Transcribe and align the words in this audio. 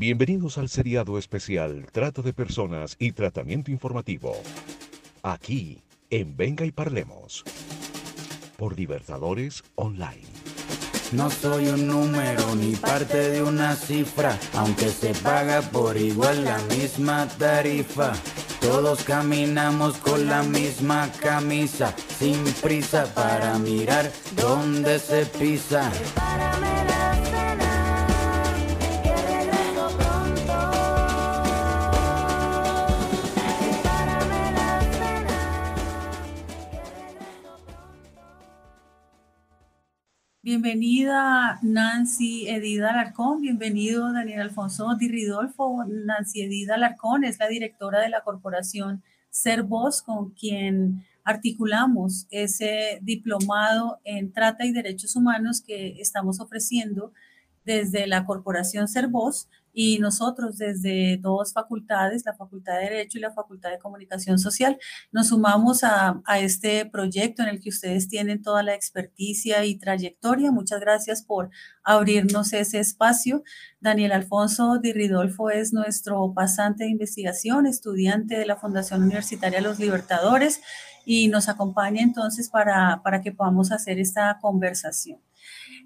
Bienvenidos 0.00 0.58
al 0.58 0.68
seriado 0.68 1.18
especial 1.18 1.88
Trata 1.90 2.22
de 2.22 2.32
Personas 2.32 2.94
y 3.00 3.10
Tratamiento 3.10 3.72
Informativo. 3.72 4.36
Aquí, 5.24 5.82
en 6.08 6.36
Venga 6.36 6.64
y 6.64 6.70
Parlemos. 6.70 7.42
Por 8.56 8.78
Libertadores 8.78 9.64
Online. 9.74 10.22
No 11.10 11.28
soy 11.30 11.66
un 11.66 11.88
número 11.88 12.54
ni 12.54 12.76
parte 12.76 13.30
de 13.30 13.42
una 13.42 13.74
cifra, 13.74 14.38
aunque 14.54 14.88
se 14.88 15.14
paga 15.14 15.62
por 15.62 15.96
igual 15.96 16.44
la 16.44 16.58
misma 16.76 17.26
tarifa. 17.36 18.12
Todos 18.60 19.02
caminamos 19.02 19.96
con 19.96 20.26
la 20.26 20.44
misma 20.44 21.10
camisa, 21.20 21.92
sin 22.20 22.44
prisa 22.62 23.12
para 23.16 23.58
mirar 23.58 24.12
dónde 24.36 25.00
se 25.00 25.26
pisa. 25.26 25.90
Bienvenida 40.60 41.60
Nancy 41.62 42.48
Edida 42.48 42.90
Alarcón, 42.90 43.40
bienvenido 43.40 44.12
Daniel 44.12 44.40
Alfonso 44.40 44.96
Di 44.96 45.06
Ridolfo. 45.06 45.84
Nancy 45.86 46.42
Edida 46.42 46.74
Alarcón 46.74 47.22
es 47.22 47.38
la 47.38 47.46
directora 47.46 48.00
de 48.00 48.08
la 48.08 48.22
corporación 48.22 49.04
Ser 49.30 49.64
con 50.04 50.30
quien 50.30 51.04
articulamos 51.22 52.26
ese 52.30 52.98
diplomado 53.02 54.00
en 54.02 54.32
trata 54.32 54.66
y 54.66 54.72
derechos 54.72 55.14
humanos 55.14 55.62
que 55.64 56.00
estamos 56.00 56.40
ofreciendo 56.40 57.12
desde 57.64 58.08
la 58.08 58.26
corporación 58.26 58.88
Ser 58.88 59.06
y 59.80 60.00
nosotros 60.00 60.58
desde 60.58 61.18
dos 61.18 61.52
facultades, 61.52 62.24
la 62.26 62.34
Facultad 62.34 62.74
de 62.78 62.90
Derecho 62.90 63.16
y 63.16 63.20
la 63.20 63.30
Facultad 63.30 63.70
de 63.70 63.78
Comunicación 63.78 64.40
Social, 64.40 64.76
nos 65.12 65.28
sumamos 65.28 65.84
a, 65.84 66.20
este 66.40 66.84
proyecto 66.84 67.44
en 67.44 67.48
el 67.48 67.60
que 67.60 67.68
ustedes 67.68 68.08
tienen 68.08 68.42
toda 68.42 68.64
la 68.64 68.74
experticia 68.74 69.64
y 69.64 69.78
trayectoria. 69.78 70.50
Muchas 70.50 70.80
gracias 70.80 71.22
por 71.22 71.50
abrirnos 71.84 72.52
ese 72.54 72.80
espacio. 72.80 73.44
Daniel 73.78 74.10
Alfonso 74.10 74.80
Di 74.82 74.92
Ridolfo 74.92 75.48
es 75.48 75.72
nuestro 75.72 76.34
pasante 76.34 76.82
de 76.82 76.90
investigación, 76.90 77.64
estudiante 77.64 78.36
de 78.36 78.46
la 78.46 78.56
Fundación 78.56 79.04
Universitaria 79.04 79.60
Los 79.60 79.78
Libertadores 79.78 80.60
y 81.04 81.28
nos 81.28 81.48
acompaña 81.48 82.02
entonces 82.02 82.50
para, 82.50 83.00
para 83.04 83.22
que 83.22 83.30
podamos 83.30 83.70
hacer 83.70 84.00
esta 84.00 84.40
conversación. 84.40 85.20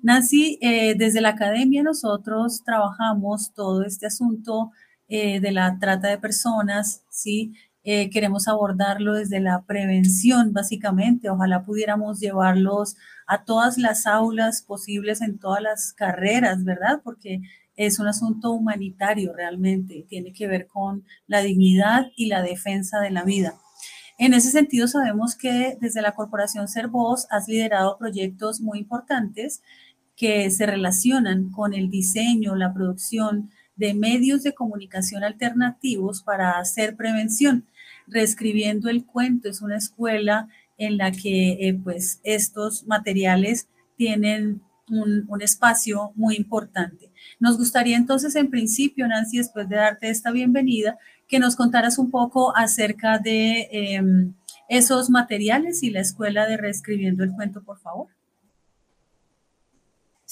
Nancy, 0.02 0.58
eh, 0.60 0.94
desde 0.96 1.20
la 1.20 1.30
academia 1.30 1.84
nosotros 1.84 2.62
trabajamos 2.64 3.52
todo 3.54 3.84
este 3.84 4.06
asunto 4.06 4.72
eh, 5.08 5.38
de 5.40 5.52
la 5.52 5.78
trata 5.78 6.08
de 6.08 6.18
personas, 6.18 7.04
¿sí? 7.08 7.54
Eh, 7.84 8.10
queremos 8.10 8.48
abordarlo 8.48 9.14
desde 9.14 9.40
la 9.40 9.62
prevención, 9.62 10.52
básicamente. 10.52 11.30
Ojalá 11.30 11.64
pudiéramos 11.64 12.20
llevarlos 12.20 12.96
a 13.26 13.44
todas 13.44 13.78
las 13.78 14.06
aulas 14.06 14.62
posibles 14.62 15.20
en 15.20 15.38
todas 15.38 15.62
las 15.62 15.92
carreras, 15.92 16.64
¿verdad? 16.64 17.00
Porque 17.04 17.40
es 17.76 17.98
un 17.98 18.06
asunto 18.08 18.50
humanitario 18.52 19.32
realmente, 19.32 20.04
tiene 20.08 20.32
que 20.32 20.46
ver 20.46 20.66
con 20.66 21.04
la 21.26 21.42
dignidad 21.42 22.06
y 22.16 22.26
la 22.26 22.42
defensa 22.42 23.00
de 23.00 23.10
la 23.10 23.24
vida. 23.24 23.54
En 24.18 24.34
ese 24.34 24.50
sentido, 24.50 24.86
sabemos 24.88 25.34
que 25.34 25.76
desde 25.80 26.02
la 26.02 26.12
Corporación 26.12 26.68
Ser 26.68 26.88
Voz 26.88 27.26
has 27.30 27.48
liderado 27.48 27.98
proyectos 27.98 28.60
muy 28.60 28.78
importantes 28.78 29.62
que 30.16 30.50
se 30.50 30.66
relacionan 30.66 31.50
con 31.50 31.74
el 31.74 31.90
diseño, 31.90 32.54
la 32.54 32.72
producción 32.72 33.50
de 33.76 33.94
medios 33.94 34.42
de 34.42 34.54
comunicación 34.54 35.24
alternativos 35.24 36.22
para 36.22 36.58
hacer 36.58 36.96
prevención. 36.96 37.66
Reescribiendo 38.06 38.88
el 38.88 39.04
cuento 39.04 39.48
es 39.48 39.62
una 39.62 39.76
escuela 39.76 40.48
en 40.78 40.98
la 40.98 41.12
que 41.12 41.68
eh, 41.68 41.78
pues 41.82 42.20
estos 42.24 42.86
materiales 42.86 43.68
tienen 43.96 44.60
un, 44.88 45.40
espacio 45.40 46.12
muy 46.14 46.36
importante. 46.36 47.10
Nos 47.40 47.56
gustaría 47.56 47.96
entonces, 47.96 48.36
en 48.36 48.50
principio, 48.50 49.08
Nancy, 49.08 49.38
después 49.38 49.68
de 49.68 49.76
darte 49.76 50.10
esta 50.10 50.30
bienvenida, 50.30 50.98
que 51.28 51.38
nos 51.38 51.56
contaras 51.56 51.98
un 51.98 52.10
poco 52.10 52.54
acerca 52.56 53.18
de 53.18 53.68
em, 53.72 54.34
esos 54.68 55.08
materiales 55.08 55.82
y 55.82 55.90
la 55.90 56.00
escuela 56.00 56.46
de 56.46 56.56
Reescribiendo 56.56 57.24
el 57.24 57.32
Cuento, 57.32 57.62
por 57.62 57.78
favor. 57.78 58.08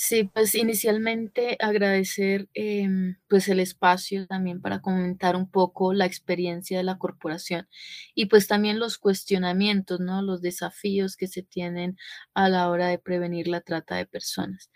Sí, 0.03 0.25
pues 0.25 0.55
inicialmente 0.55 1.59
agradecer 1.61 2.49
em, 2.55 3.17
pues 3.29 3.49
el 3.49 3.61
espacio 3.61 4.27
también 4.27 4.63
para 4.63 4.81
comentar 4.81 5.37
un 5.37 5.51
poco 5.51 5.93
la 5.93 6.07
experiencia 6.07 6.79
de 6.79 6.85
la 6.85 6.97
corporación 6.97 7.69
y 8.15 8.25
pues 8.27 8.47
también 8.49 8.79
los 8.79 8.97
cuestionamientos, 8.97 10.01
¿no? 10.01 10.23
Los 10.23 10.41
desafíos 10.41 11.17
que 11.17 11.27
se 11.27 11.43
tienen 11.43 11.99
a 12.33 12.49
la 12.49 12.71
hora 12.71 12.89
de 12.89 12.99
prevenir 12.99 13.47
la 13.47 13.61
trata 13.61 13.97
de 13.97 14.07
personas. 14.07 14.71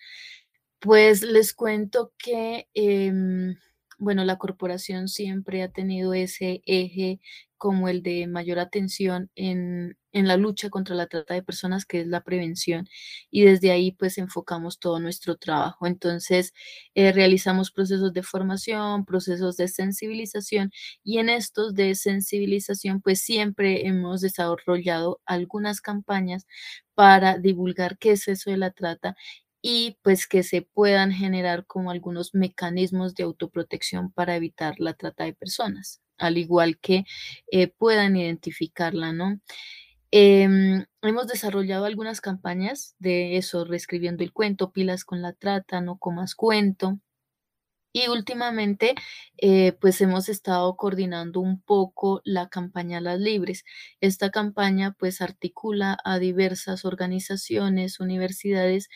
Pues 0.81 1.23
les 1.23 1.55
cuento 1.55 2.13
que, 2.19 2.69
em, 2.75 3.57
bueno, 3.99 4.25
la 4.25 4.39
corporación 4.39 5.09
siempre 5.09 5.63
ha 5.63 5.73
tenido 5.73 6.13
ese 6.15 6.63
eje 6.67 7.21
como 7.65 7.89
el 7.89 8.03
de 8.03 8.27
mayor 8.27 8.59
atención 8.59 9.31
en, 9.37 9.97
la 10.13 10.37
lucha 10.37 10.69
contra 10.69 10.95
la 10.95 11.07
trata 11.07 11.33
de 11.33 11.43
personas, 11.43 11.87
que 11.87 12.01
es 12.03 12.07
la 12.09 12.21
prevención, 12.23 12.87
y 13.31 13.45
desde 13.45 13.71
ahí 13.73 13.93
pues 13.93 14.19
enfocamos 14.19 14.79
todo 14.79 15.01
nuestro 15.01 15.37
trabajo. 15.37 15.87
Entonces, 15.87 16.53
eh, 16.95 17.11
realizamos 17.13 17.71
procesos 17.71 18.13
de 18.13 18.23
formación, 18.23 19.07
procesos 19.07 19.57
de 19.57 19.69
sensibilización, 19.69 20.73
y 21.03 21.19
en 21.21 21.31
estos 21.31 21.75
de 21.75 21.95
sensibilización 21.95 23.01
pues 23.01 23.21
siempre 23.23 23.87
hemos 23.87 24.21
desarrollado 24.21 25.21
algunas 25.25 25.81
campañas 25.81 26.47
para 26.95 27.39
divulgar 27.39 27.97
qué 27.99 28.13
es 28.13 28.29
eso 28.29 28.51
de 28.51 28.59
la 28.59 28.73
trata 28.73 29.17
y 29.63 29.97
pues 30.03 30.27
que 30.27 30.43
se 30.43 30.61
puedan 30.63 31.13
generar 31.13 31.65
como 31.67 31.91
algunos 31.91 32.35
mecanismos 32.35 33.15
de 33.15 33.25
autoprotección 33.25 34.13
para 34.13 34.37
evitar 34.37 34.75
la 34.81 34.93
trata 34.95 35.25
de 35.25 35.33
personas 35.33 36.04
al 36.19 36.39
igual 36.39 36.79
que 36.79 37.05
eh, 37.51 37.69
puedan 37.69 38.17
identificarla, 38.17 39.13
¿no? 39.13 39.41
Em, 40.13 40.85
hemos 41.03 41.27
desarrollado 41.27 41.87
algunas 41.87 42.21
campañas 42.21 42.95
de 43.01 43.37
eso, 43.37 43.65
reescribiendo 43.65 44.23
el 44.25 44.33
cuento, 44.33 44.73
pilas 44.73 45.05
con 45.05 45.23
la 45.23 45.33
trata, 45.33 45.81
no 45.81 45.99
comas 45.99 46.35
cuento. 46.37 47.01
Y 47.97 48.09
últimamente, 48.09 48.97
eh, 49.39 49.73
pues 49.81 50.01
hemos 50.01 50.29
estado 50.29 50.77
coordinando 50.77 51.39
un 51.41 51.61
poco 51.63 52.21
la 52.25 52.49
campaña 52.49 53.01
Las 53.01 53.21
Libres. 53.21 53.65
Esta 54.01 54.31
campaña 54.33 54.97
pues 54.99 55.21
articula 55.21 55.97
a 56.05 56.19
diversas 56.19 56.85
organizaciones, 56.85 58.01
universidades 58.01 58.89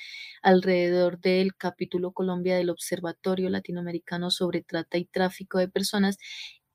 alrededor 0.42 1.20
del 1.20 1.54
capítulo 1.56 2.12
Colombia 2.12 2.56
del 2.56 2.70
Observatorio 2.70 3.48
Latinoamericano 3.50 4.30
sobre 4.32 4.62
Trata 4.62 4.98
y 4.98 5.04
Tráfico 5.04 5.58
de 5.58 5.68
Personas 5.68 6.18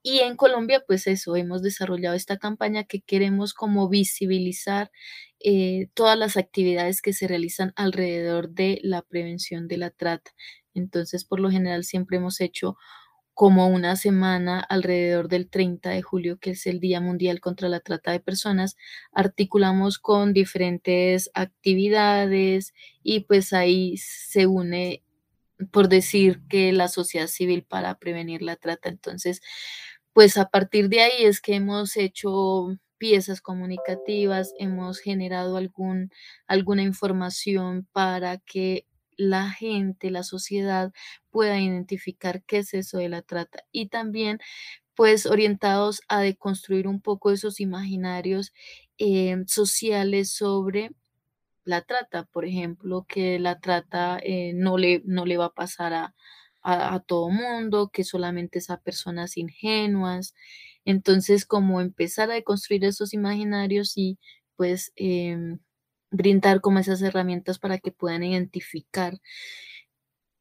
y 0.03 0.19
en 0.19 0.36
Colombia, 0.36 0.84
pues 0.86 1.08
eso, 1.08 1.36
hemos 1.38 1.64
desarrollado 1.64 2.16
esta 2.16 2.38
campaña 2.38 2.84
que 2.84 3.02
queremos 3.02 3.53
como 3.53 3.90
visibilizar 3.90 4.91
eh, 5.40 5.90
todas 5.94 6.18
las 6.18 6.38
actividades 6.38 7.02
que 7.02 7.14
se 7.14 7.28
realizan 7.28 7.74
alrededor 7.78 8.50
de 8.50 8.80
la 8.84 9.02
prevención 9.02 9.68
de 9.68 9.78
la 9.78 9.90
trata. 9.92 10.31
Entonces, 10.74 11.25
por 11.25 11.40
lo 11.40 11.50
general, 11.52 11.84
siempre 11.86 12.18
hemos 12.18 12.42
hecho 12.42 12.78
como 13.34 13.68
una 13.68 13.96
semana 13.96 14.59
alrededor 14.59 15.28
del 15.28 15.50
30 15.50 15.90
de 15.92 16.02
julio, 16.03 16.38
que 16.40 16.52
es 16.52 16.68
el 16.68 16.80
Día 16.80 17.02
Mundial 17.02 17.40
contra 17.42 17.68
la 17.69 17.80
Trata 17.80 18.12
de 18.12 18.19
Personas, 18.19 18.75
articulamos 19.12 19.97
con 20.00 20.34
diferentes 20.34 21.31
actividades 21.34 22.74
y 23.02 23.22
pues 23.22 23.52
ahí 23.53 23.97
se 23.97 24.46
une, 24.46 25.03
por 25.72 25.90
decir 25.90 26.42
que 26.50 26.74
la 26.74 26.88
sociedad 26.90 27.27
civil 27.27 27.63
para 27.63 27.98
prevenir 28.00 28.42
la 28.44 28.56
trata. 28.57 28.89
Entonces, 28.89 29.42
pues 30.13 30.38
a 30.38 30.50
partir 30.50 30.89
de 30.89 31.01
ahí 31.01 31.24
es 31.25 31.42
que 31.42 31.56
hemos 31.56 31.98
hecho 31.98 32.68
piezas 32.98 33.42
comunicativas, 33.42 34.54
hemos 34.60 35.00
generado 35.00 35.57
algún, 35.57 36.12
alguna 36.48 36.83
información 36.83 37.88
para 37.92 38.38
que 38.39 38.88
la 39.18 39.50
gente, 39.51 40.10
la 40.12 40.24
sociedad 40.24 40.92
pueda 41.30 41.60
identificar 41.60 42.44
qué 42.45 42.60
es 42.60 42.74
eso 42.74 42.98
de 43.00 43.10
la 43.10 43.21
trata. 43.21 43.63
Y 43.71 43.88
también 43.89 44.39
pues 44.95 45.25
orientados 45.25 46.01
a 46.07 46.21
deconstruir 46.21 46.88
un 46.88 47.01
poco 47.01 47.31
esos 47.31 47.60
imaginarios 47.60 48.54
eh, 49.00 49.38
sociales 49.48 50.31
sobre 50.31 50.92
la 51.65 51.81
trata, 51.81 52.25
por 52.25 52.45
ejemplo, 52.45 53.06
que 53.07 53.39
la 53.39 53.60
trata 53.60 54.19
eh, 54.24 54.54
no, 54.56 54.77
le, 54.77 55.01
no 55.06 55.25
le 55.25 55.38
va 55.38 55.45
a 55.45 55.54
pasar 55.54 55.94
a, 55.94 56.15
a, 56.63 57.00
todo 57.01 57.30
mundo, 57.30 57.89
que 57.92 58.04
solamente 58.04 58.60
es 58.60 58.69
a 58.69 58.81
personas 58.81 59.38
ingenuas. 59.38 60.33
Entonces, 60.86 61.45
como 61.45 61.81
empezar 61.81 62.31
a 62.31 62.42
construir 62.42 62.86
esos 62.86 63.13
imaginarios 63.13 63.98
y 63.98 64.18
pues 64.56 64.94
em, 64.95 65.60
brindar 66.12 66.62
como 66.62 66.80
esas 66.80 67.01
herramientas 67.01 67.60
para 67.60 67.80
que 67.80 67.92
puedan 67.92 68.24
identificar 68.24 69.19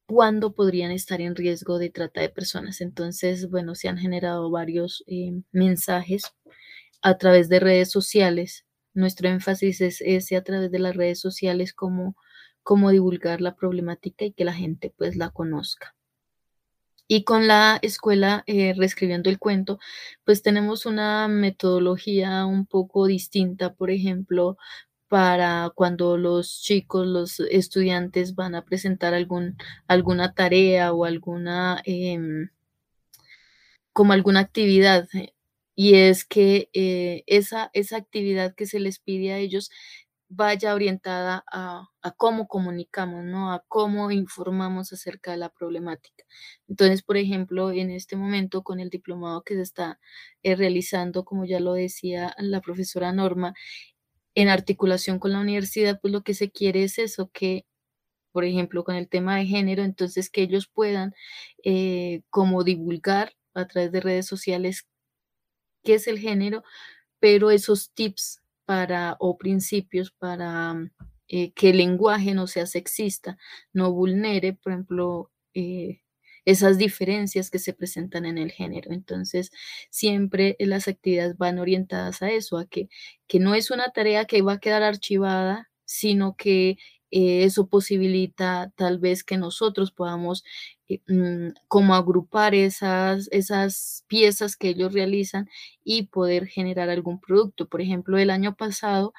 cuándo 0.07 0.55
podrían 0.55 0.91
estar 0.93 1.21
en 1.21 1.35
riesgo 1.37 1.79
de 1.79 1.91
trata 1.91 2.21
de 2.21 2.29
personas. 2.29 2.81
Entonces, 2.81 3.49
bueno, 3.51 3.75
se 3.75 3.89
han 3.89 3.99
generado 3.99 4.51
varios 4.51 5.03
eh, 5.07 5.33
mensajes 5.53 6.25
a 7.03 7.19
través 7.19 7.49
de 7.49 7.61
redes 7.61 7.91
sociales. 7.91 8.67
Nuestro 8.95 9.29
énfasis 9.29 9.81
es 9.81 10.01
ese 10.03 10.37
a 10.37 10.45
través 10.45 10.71
de 10.71 10.79
las 10.79 10.97
redes 10.97 11.21
sociales, 11.21 11.73
como, 11.73 12.17
como 12.63 12.91
divulgar 12.91 13.41
la 13.41 13.57
problemática 13.57 14.25
y 14.25 14.33
que 14.33 14.45
la 14.45 14.55
gente 14.55 14.93
pues 14.97 15.17
la 15.17 15.31
conozca. 15.31 15.95
Y 17.15 17.25
con 17.25 17.47
la 17.47 17.79
escuela 17.83 18.43
eh, 18.47 18.73
reescribiendo 18.75 19.29
el 19.29 19.39
cuento, 19.39 19.79
pues 20.25 20.41
tenemos 20.41 20.87
una 20.87 21.29
metodología 21.29 22.47
un 22.47 22.65
poco 22.65 23.07
distinta, 23.07 23.75
por 23.75 23.91
ejemplo, 23.91 24.57
para 25.09 25.71
cuando 25.75 26.17
los 26.17 26.63
chicos, 26.63 27.07
los 27.07 27.41
estudiantes 27.41 28.35
van 28.35 28.55
a 28.55 28.65
presentar 28.65 29.13
algún, 29.13 29.59
alguna 29.89 30.33
tarea 30.33 30.95
o 30.95 31.05
alguna, 31.05 31.83
em, 31.85 32.49
como 33.93 34.15
alguna 34.15 34.41
actividad. 34.41 35.07
Y 35.77 35.97
es 35.97 36.25
que 36.25 36.71
eh, 36.73 37.25
esa, 37.27 37.71
esa 37.75 37.99
actividad 37.99 38.55
que 38.55 38.65
se 38.65 38.81
les 38.81 38.99
pide 39.01 39.35
a 39.35 39.39
ellos 39.39 39.71
vaya 40.35 40.75
orientada 40.75 41.45
a, 41.53 41.89
cómo 42.17 42.49
comunicamos, 42.49 43.25
¿no? 43.25 43.53
A 43.53 43.65
cómo 43.69 44.11
informamos 44.11 44.93
acerca 44.93 45.33
de 45.33 45.37
la 45.37 45.51
problemática. 45.51 46.25
Entonces, 46.69 47.03
por 47.03 47.17
ejemplo, 47.19 47.71
en 47.71 47.91
este 47.91 48.17
momento 48.17 48.63
con 48.63 48.81
el 48.81 48.89
diplomado 48.91 49.43
que 49.43 49.55
se 49.55 49.63
está 49.63 50.01
eh, 50.43 50.57
realizando, 50.57 51.25
como 51.25 51.45
ya 51.45 51.61
lo 51.61 51.75
decía 51.75 52.35
la 52.39 52.61
profesora 52.63 53.13
Norma, 53.13 53.55
en 54.35 54.49
articulación 54.49 55.19
con 55.19 55.33
la 55.33 55.41
universidad, 55.41 56.01
pues 56.01 56.13
lo 56.13 56.23
que 56.23 56.35
se 56.35 56.51
quiere 56.51 56.85
es 56.85 56.99
eso, 56.99 57.31
que, 57.33 57.67
por 58.33 58.45
ejemplo, 58.45 58.85
con 58.85 58.97
el 58.97 59.09
tema 59.09 59.37
de 59.37 59.47
género, 59.47 59.85
entonces 59.85 60.31
que 60.31 60.43
ellos 60.43 60.69
puedan 60.69 61.15
eh, 61.65 62.23
como 62.31 62.65
divulgar 62.65 63.35
a 63.55 63.67
través 63.69 63.93
de 63.93 64.01
redes 64.01 64.27
sociales 64.27 64.87
qué 65.85 65.95
es 65.95 66.07
el 66.09 66.19
género, 66.19 66.63
pero 67.21 67.51
esos 67.51 67.93
tips 67.93 68.42
para 68.65 69.17
o 69.21 69.39
principios 69.39 70.11
para 70.11 70.75
eh, 71.29 71.53
que 71.53 71.71
el 71.71 71.79
lenguaje 71.79 72.35
no 72.35 72.47
sea 72.47 72.67
sexista, 72.67 73.39
no 73.73 73.93
vulnere, 73.93 74.53
por 74.55 74.73
ejemplo, 74.73 75.31
eh, 75.55 76.01
esas 76.45 76.79
diferencias 76.79 77.51
que 77.51 77.59
se 77.59 77.73
presentan 77.73 78.27
en 78.27 78.39
el 78.39 78.51
género. 78.53 78.93
Entonces, 78.93 79.51
siempre 79.91 80.57
las 80.59 80.89
actividades 80.89 81.37
van 81.39 81.59
orientadas 81.59 82.23
a 82.23 82.31
eso, 82.31 82.59
a 82.59 82.67
que, 82.67 82.89
que 83.29 83.39
no 83.41 83.55
es 83.55 83.71
una 83.71 83.91
tarea 83.93 84.25
que 84.27 84.43
va 84.43 84.55
a 84.55 84.61
quedar 84.61 84.83
archivada, 84.83 85.71
sino 85.85 86.37
que 86.37 86.79
eh, 87.13 87.45
eso 87.45 87.69
posibilita 87.69 88.73
tal 88.77 88.99
vez 88.99 89.25
que 89.25 89.39
nosotros 89.39 89.93
podamos 89.93 90.45
eh, 90.89 91.01
mm, 91.09 91.51
como 91.69 91.95
agrupar 91.95 92.55
esas, 92.57 93.29
esas 93.33 94.05
piezas 94.09 94.57
que 94.57 94.71
ellos 94.71 94.93
realizan 94.95 95.49
y 95.85 96.05
poder 96.09 96.47
generar 96.49 96.91
algún 96.91 97.21
producto. 97.21 97.69
Por 97.69 97.83
ejemplo, 97.83 98.19
el 98.19 98.31
año 98.31 98.57
pasado 98.57 99.15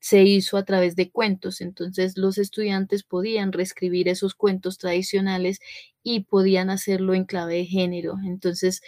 se 0.00 0.22
hizo 0.24 0.56
a 0.56 0.64
través 0.64 0.96
de 0.96 1.10
cuentos, 1.10 1.60
entonces 1.60 2.16
los 2.16 2.38
estudiantes 2.38 3.02
podían 3.04 3.52
reescribir 3.52 4.08
esos 4.08 4.34
cuentos 4.34 4.78
tradicionales 4.78 5.60
y 6.02 6.20
podían 6.20 6.70
hacerlo 6.70 7.14
en 7.14 7.24
clave 7.26 7.56
de 7.56 7.66
género. 7.66 8.16
Entonces, 8.26 8.82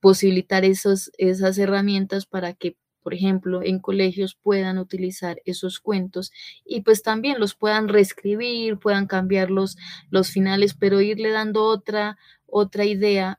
posibilitar 0.00 0.64
esos, 0.64 1.12
esas 1.18 1.58
herramientas 1.58 2.26
para 2.26 2.54
que, 2.54 2.76
por 3.06 3.14
ejemplo, 3.14 3.62
en 3.62 3.78
colegios 3.78 4.34
puedan 4.34 4.78
utilizar 4.78 5.40
esos 5.44 5.78
cuentos 5.78 6.32
y 6.64 6.80
pues 6.80 7.04
también 7.04 7.38
los 7.38 7.54
puedan 7.54 7.86
reescribir, 7.86 8.80
puedan 8.80 9.06
cambiar 9.06 9.48
los, 9.48 9.76
los 10.10 10.32
finales, 10.32 10.74
pero 10.74 11.00
irle 11.00 11.30
dando 11.30 11.62
otra, 11.66 12.18
otra 12.46 12.84
idea 12.84 13.38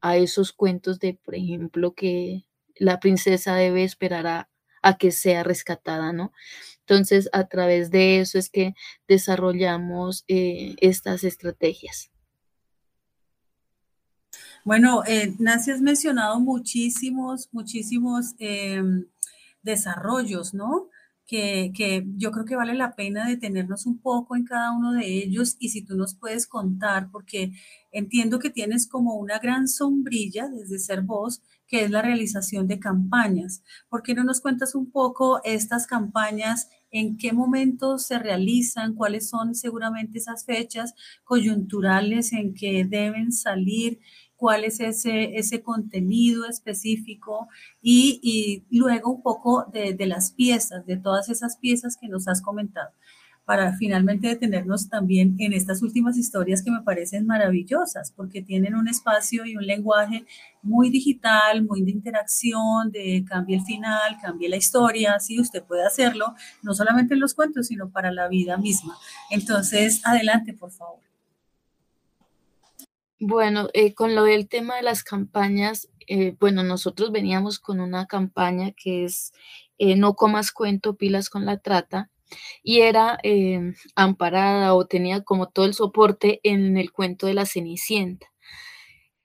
a 0.00 0.16
esos 0.16 0.54
cuentos 0.54 0.98
de, 0.98 1.12
por 1.12 1.34
ejemplo, 1.34 1.92
que 1.92 2.46
la 2.74 3.00
princesa 3.00 3.54
debe 3.54 3.84
esperar 3.84 4.26
a, 4.26 4.48
a 4.80 4.96
que 4.96 5.10
sea 5.10 5.42
rescatada, 5.42 6.14
¿no? 6.14 6.32
Entonces, 6.80 7.28
a 7.34 7.48
través 7.48 7.90
de 7.90 8.20
eso 8.20 8.38
es 8.38 8.48
que 8.48 8.72
desarrollamos 9.08 10.24
eh, 10.26 10.74
estas 10.80 11.22
estrategias. 11.22 12.11
Bueno, 14.64 15.02
eh, 15.06 15.34
Nancy, 15.38 15.72
has 15.72 15.80
mencionado 15.80 16.38
muchísimos, 16.40 17.48
muchísimos 17.52 18.34
em, 18.38 19.06
desarrollos, 19.62 20.54
¿no? 20.54 20.88
Que, 21.26 21.72
que, 21.74 22.04
yo 22.16 22.30
creo 22.30 22.44
que 22.44 22.56
vale 22.56 22.74
la 22.74 22.94
pena 22.94 23.26
detenernos 23.26 23.86
un 23.86 23.98
poco 24.00 24.36
en 24.36 24.44
cada 24.44 24.72
uno 24.72 24.92
de 24.92 25.06
ellos 25.06 25.56
y 25.58 25.70
si 25.70 25.84
tú 25.84 25.96
nos 25.96 26.14
puedes 26.14 26.46
contar, 26.46 27.10
porque 27.10 27.52
entiendo 27.90 28.38
que 28.38 28.50
tienes 28.50 28.86
como 28.86 29.14
una 29.16 29.38
gran 29.38 29.66
sombrilla 29.68 30.48
desde 30.48 30.78
ser 30.78 31.02
vos 31.02 31.42
que 31.72 31.84
es 31.84 31.90
la 31.90 32.02
realización 32.02 32.68
de 32.68 32.78
campañas. 32.78 33.62
¿Por 33.88 34.02
qué 34.02 34.14
no 34.14 34.24
nos 34.24 34.42
cuentas 34.42 34.74
un 34.74 34.90
poco 34.90 35.40
estas 35.42 35.86
campañas? 35.86 36.68
¿En 36.92 37.16
qué 37.16 37.32
momentos 37.32 38.06
se 38.06 38.18
realizan? 38.18 38.94
¿Cuáles 38.94 39.28
son 39.28 39.54
seguramente 39.54 40.18
esas 40.18 40.44
fechas 40.44 40.94
coyunturales 41.24 42.32
en 42.32 42.54
que 42.54 42.84
deben 42.84 43.32
salir? 43.32 43.98
cuál 44.42 44.64
es 44.64 44.80
ese, 44.80 45.38
ese 45.38 45.62
contenido 45.62 46.48
específico 46.48 47.46
y, 47.80 48.18
y 48.24 48.76
luego 48.76 49.12
un 49.12 49.22
poco 49.22 49.66
de, 49.72 49.94
de, 49.94 50.06
las 50.06 50.32
piezas, 50.32 50.84
de 50.84 50.96
todas 50.96 51.28
esas 51.28 51.58
piezas 51.58 51.96
que 51.96 52.08
nos 52.08 52.26
has 52.26 52.42
comentado 52.42 52.90
para 53.44 53.76
finalmente 53.76 54.28
detenernos 54.28 54.88
también 54.88 55.34
en 55.38 55.52
estas 55.52 55.82
últimas 55.82 56.16
historias 56.16 56.62
que 56.62 56.70
me 56.70 56.82
parecen 56.82 57.26
maravillosas, 57.26 58.12
porque 58.12 58.42
tienen 58.42 58.74
un 58.74 58.88
espacio 58.88 59.44
y 59.44 59.56
un 59.56 59.66
lenguaje 59.66 60.24
muy 60.62 60.90
digital, 60.90 61.64
muy 61.64 61.82
de 61.82 61.90
interacción, 61.90 62.90
de 62.90 63.24
cambie 63.28 63.56
el 63.56 63.64
final, 63.64 64.16
cambie 64.20 64.48
la 64.48 64.56
historia, 64.56 65.18
sí, 65.18 65.40
usted 65.40 65.62
puede 65.64 65.84
hacerlo, 65.84 66.34
no 66.62 66.74
solamente 66.74 67.14
en 67.14 67.20
los 67.20 67.34
cuentos, 67.34 67.66
sino 67.66 67.90
para 67.90 68.12
la 68.12 68.28
vida 68.28 68.56
misma. 68.56 68.96
Entonces, 69.30 70.00
adelante, 70.04 70.52
por 70.52 70.70
favor. 70.70 71.00
Bueno, 73.24 73.68
eh, 73.72 73.94
con 73.94 74.16
lo 74.16 74.24
del 74.24 74.48
tema 74.48 74.76
de 74.76 74.82
las 74.82 75.04
campañas, 75.04 75.88
eh, 76.08 76.36
bueno, 76.40 76.64
nosotros 76.64 77.12
veníamos 77.12 77.58
con 77.60 77.80
una 77.80 78.06
campaña 78.06 78.72
que 78.72 79.04
es 79.04 79.32
eh, 79.78 79.96
No 79.96 80.14
comas 80.14 80.52
cuento, 80.52 80.96
pilas 80.96 81.30
con 81.30 81.46
la 81.46 81.58
trata, 81.58 82.10
y 82.62 82.80
era 82.80 83.18
em, 83.22 83.74
amparada 83.96 84.74
o 84.74 84.86
tenía 84.86 85.22
como 85.22 85.48
todo 85.48 85.66
el 85.66 85.74
soporte 85.74 86.40
en 86.42 86.76
el 86.76 86.92
cuento 86.92 87.26
de 87.26 87.34
la 87.34 87.46
Cenicienta. 87.46 88.32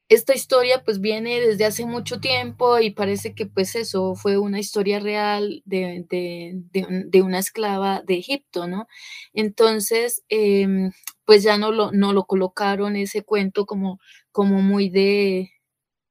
Esta 0.09 0.33
historia 0.33 0.83
pues 0.85 1.01
viene 1.01 1.41
desde 1.41 1.65
hace 1.65 1.85
mucho 1.85 2.21
tiempo 2.21 2.79
y 2.79 2.91
parece 2.91 3.35
que 3.35 3.45
pues 3.45 3.75
eso 3.75 4.15
fue 4.15 4.37
una 4.37 4.57
historia 4.59 4.99
real 4.99 5.61
de, 5.65 6.05
de, 6.07 7.21
una 7.21 7.39
esclava 7.39 8.01
de 8.03 8.15
Egipto, 8.17 8.67
¿no? 8.67 8.87
Entonces, 9.33 10.23
em, 10.29 10.91
pues 11.25 11.43
ya 11.43 11.57
no 11.57 11.71
lo, 11.73 11.91
no 11.91 12.13
lo 12.13 12.25
colocaron 12.25 12.95
ese 12.95 13.23
cuento 13.23 13.65
como, 13.65 13.99
como 14.31 14.61
muy 14.61 14.89
de, 14.89 15.51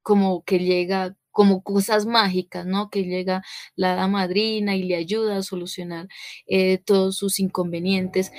como 0.03 0.45
que 0.45 0.59
llega 0.59 1.17
como 1.37 1.63
cosas 1.63 2.07
mágicas, 2.07 2.65
¿no? 2.65 2.89
Que 2.89 3.05
llega 3.05 3.43
la 3.75 4.09
madrina 4.09 4.75
y 4.75 4.85
le 4.85 4.97
ayuda 4.97 5.37
a 5.37 5.43
solucionar 5.43 6.09
eh, 6.47 6.79
todos 6.79 7.19
sus 7.19 7.41
inconvenientes. 7.41 8.33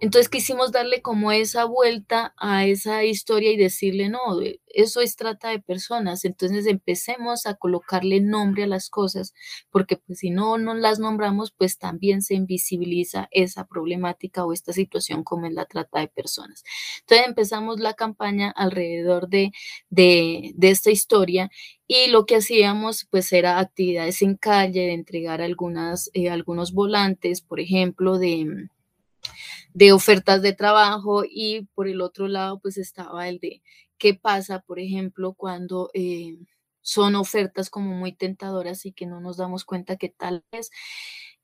Entonces 0.00 0.28
quisimos 0.28 0.70
darle 0.70 1.00
como 1.00 1.32
esa 1.32 1.64
vuelta 1.64 2.34
a 2.36 2.66
esa 2.66 3.04
historia 3.04 3.52
y 3.52 3.56
decirle, 3.56 4.10
no, 4.10 4.18
eso 4.66 5.00
es 5.00 5.16
trata 5.16 5.48
de 5.48 5.60
personas, 5.60 6.26
entonces 6.26 6.66
empecemos 6.66 7.46
a 7.46 7.54
colocarle 7.54 8.20
nombre 8.20 8.64
a 8.64 8.66
las 8.66 8.90
cosas, 8.90 9.32
porque 9.70 9.96
pues 9.96 10.18
si 10.18 10.28
no 10.28 10.58
no 10.58 10.74
las 10.74 10.98
nombramos, 10.98 11.52
pues 11.52 11.78
también 11.78 12.20
se 12.20 12.34
invisibiliza 12.34 13.28
esa 13.30 13.66
problemática 13.66 14.44
o 14.44 14.52
esta 14.52 14.74
situación 14.74 15.24
como 15.24 15.46
es 15.46 15.54
la 15.54 15.64
trata 15.64 16.00
de 16.00 16.08
personas. 16.08 16.64
Entonces 17.00 17.28
empezamos 17.28 17.80
la 17.80 17.94
campaña 17.94 18.50
alrededor 18.50 19.28
de, 19.28 19.52
de, 19.88 20.52
esta 20.60 20.90
historia 20.90 21.50
y 21.92 22.10
lo 22.10 22.26
que 22.26 22.36
hacíamos 22.36 23.06
pues 23.10 23.32
era 23.32 23.58
actividades 23.58 24.22
en 24.22 24.36
calle, 24.36 24.80
de 24.80 24.92
entregar 24.94 25.42
algunas, 25.42 26.10
eh, 26.14 26.30
algunos 26.30 26.72
volantes, 26.72 27.42
por 27.42 27.60
ejemplo, 27.60 28.18
de 28.18 28.68
de 29.74 29.92
ofertas 29.92 30.42
de 30.42 30.52
trabajo 30.52 31.22
y 31.28 31.62
por 31.74 31.88
el 31.88 32.00
otro 32.00 32.28
lado 32.28 32.60
pues 32.60 32.76
estaba 32.78 33.28
el 33.28 33.38
de 33.38 33.62
qué 33.98 34.14
pasa, 34.14 34.60
por 34.60 34.78
ejemplo, 34.78 35.34
cuando 35.34 35.90
eh, 35.94 36.36
son 36.82 37.14
ofertas 37.14 37.70
como 37.70 37.94
muy 37.94 38.12
tentadoras 38.12 38.84
y 38.86 38.92
que 38.92 39.06
no 39.06 39.20
nos 39.20 39.36
damos 39.36 39.64
cuenta 39.64 39.96
que 39.96 40.08
tal 40.08 40.44
vez 40.52 40.70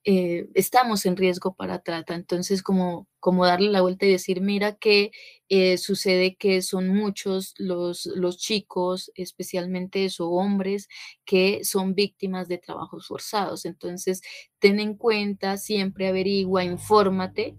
eh, 0.04 0.48
estamos 0.54 1.06
en 1.06 1.16
riesgo 1.16 1.54
para 1.54 1.80
trata. 1.80 2.14
Entonces, 2.14 2.62
como, 2.62 3.08
como 3.20 3.46
darle 3.46 3.70
la 3.70 3.82
vuelta 3.82 4.06
y 4.06 4.10
decir, 4.12 4.40
mira 4.40 4.76
que 4.76 5.10
eh, 5.48 5.78
sucede 5.78 6.36
que 6.36 6.62
son 6.62 6.88
muchos 6.88 7.54
los, 7.58 8.06
los 8.06 8.38
chicos, 8.38 9.10
especialmente 9.14 10.04
esos 10.04 10.28
hombres, 10.30 10.88
que 11.24 11.64
son 11.64 11.94
víctimas 11.94 12.48
de 12.48 12.58
trabajos 12.58 13.06
forzados. 13.06 13.64
Entonces, 13.64 14.22
ten 14.58 14.80
en 14.80 14.94
cuenta, 14.94 15.56
siempre 15.56 16.08
averigua, 16.08 16.64
infórmate 16.64 17.56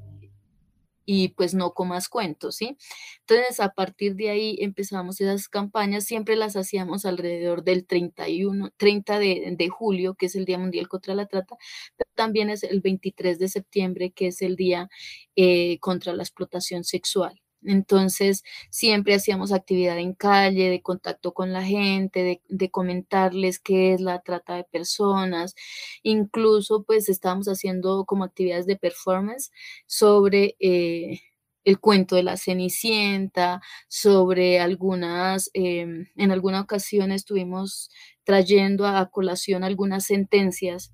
y 1.12 1.30
pues 1.30 1.56
no 1.56 1.74
con 1.74 1.88
más 1.88 2.08
cuentos, 2.08 2.58
¿sí? 2.58 2.78
Entonces, 3.22 3.60
a 3.60 3.70
partir 3.70 4.16
de 4.16 4.30
ahí 4.30 4.58
empezamos 4.60 5.20
esas 5.20 5.50
campañas, 5.50 6.04
siempre 6.04 6.36
las 6.36 6.56
hacíamos 6.56 7.04
alrededor 7.04 7.64
del 7.64 7.88
31, 7.88 8.70
30 8.78 9.18
de, 9.18 9.56
de, 9.58 9.70
julio, 9.70 10.14
que 10.14 10.28
es 10.28 10.36
el 10.36 10.46
Día 10.46 10.60
Mundial 10.60 10.88
contra 10.88 11.16
la 11.16 11.26
Trata, 11.26 11.58
pero 11.98 12.12
también 12.14 12.52
es 12.52 12.62
el 12.64 12.82
23 12.82 13.40
de 13.40 13.48
septiembre, 13.48 14.12
que 14.12 14.28
es 14.28 14.44
el 14.44 14.56
Día 14.56 14.88
eh, 15.36 15.80
contra 15.80 16.14
la 16.14 16.22
Explotación 16.22 16.84
Sexual. 16.84 17.42
Entonces, 17.64 18.44
siempre 18.70 19.16
hacíamos 19.16 19.52
actividad 19.52 19.98
en 20.00 20.14
calle, 20.14 20.70
de 20.70 20.82
contacto 20.82 21.34
con 21.34 21.52
la 21.54 21.64
gente, 21.64 22.42
de, 22.48 22.72
comentarles 22.72 23.60
qué 23.60 23.94
es 23.94 24.02
la 24.02 24.22
trata 24.22 24.56
de 24.56 24.64
personas. 24.64 25.56
Incluso, 26.04 26.84
pues, 26.84 27.10
estábamos 27.10 27.48
haciendo 27.48 28.06
como 28.06 28.24
actividades 28.24 28.66
de 28.66 28.78
performance 28.78 29.52
sobre 29.88 30.56
eh, 30.60 31.20
el 31.66 31.80
cuento 31.80 32.16
de 32.16 32.24
la 32.24 32.38
Cenicienta, 32.38 33.62
sobre 33.88 34.60
algunas, 34.60 35.52
em, 35.54 36.08
en 36.16 36.32
alguna 36.32 36.62
ocasión 36.62 37.12
estuvimos 37.12 37.90
trayendo 38.24 38.86
a 38.88 39.10
colación 39.12 39.64
algunas 39.64 40.06
sentencias 40.06 40.94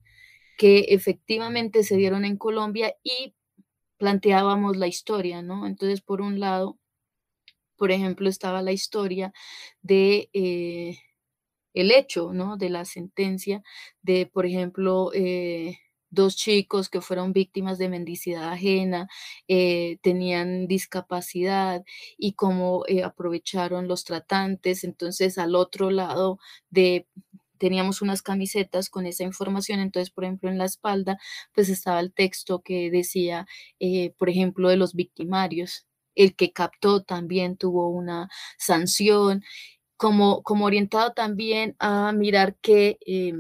que 0.58 0.80
efectivamente 0.90 1.84
se 1.84 1.98
dieron 1.98 2.26
en 2.26 2.38
Colombia 2.38 2.96
y 3.04 3.35
planteábamos 3.98 4.78
la 4.78 4.88
historia, 4.88 5.42
¿no? 5.42 5.68
Entonces, 5.68 6.02
por 6.02 6.22
un 6.22 6.40
lado, 6.40 6.78
por 7.78 7.92
ejemplo, 7.92 8.30
estaba 8.30 8.62
la 8.62 8.72
historia 8.72 9.34
de 9.82 10.30
eh, 10.34 10.98
el 11.74 11.92
hecho, 11.92 12.34
¿no? 12.34 12.58
De 12.58 12.70
la 12.70 12.86
sentencia 12.86 13.64
de, 14.02 14.28
por 14.28 14.46
ejemplo, 14.46 15.12
eh, 15.14 15.80
dos 16.10 16.38
chicos 16.38 16.90
que 16.90 17.02
fueron 17.02 17.34
víctimas 17.34 17.78
de 17.80 17.90
mendicidad 17.90 18.52
ajena, 18.54 19.10
eh, 19.50 19.98
tenían 20.04 20.68
discapacidad 20.68 21.84
y 22.18 22.34
cómo 22.34 22.86
aprovecharon 23.04 23.88
los 23.90 24.06
tratantes. 24.06 24.84
Entonces, 24.86 25.38
al 25.38 25.56
otro 25.56 25.92
lado 25.92 26.40
de 26.70 27.08
teníamos 27.58 28.02
unas 28.02 28.22
camisetas 28.22 28.90
con 28.90 29.06
esa 29.06 29.24
información, 29.24 29.80
entonces, 29.80 30.12
por 30.12 30.24
ejemplo, 30.26 30.50
en 30.50 30.58
la 30.58 30.66
espalda, 30.66 31.18
pues 31.54 31.70
estaba 31.70 32.00
el 32.00 32.14
texto 32.14 32.62
que 32.62 32.90
decía, 32.92 33.48
eh, 33.80 34.14
por 34.18 34.30
ejemplo, 34.30 34.70
de 34.70 34.78
los 34.78 34.94
victimarios. 34.94 35.88
El 36.16 36.36
que 36.36 36.54
captó 36.54 37.04
también 37.04 37.58
tuvo 37.58 37.90
una 37.90 38.30
sanción, 38.58 39.44
como, 39.98 40.44
como 40.44 40.66
orientado 40.66 41.14
también 41.14 41.76
a 41.80 42.12
mirar 42.14 42.58
que... 42.62 42.98
Eh, 43.06 43.34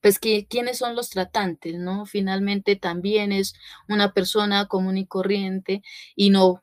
pues 0.00 0.18
que 0.20 0.46
quiénes 0.46 0.78
son 0.78 0.94
los 0.94 1.10
tratantes, 1.10 1.74
¿no? 1.78 2.06
Finalmente 2.06 2.76
también 2.76 3.32
es 3.32 3.54
una 3.88 4.12
persona 4.12 4.66
común 4.66 4.96
y 4.98 5.06
corriente 5.06 5.82
y 6.14 6.30
no 6.30 6.62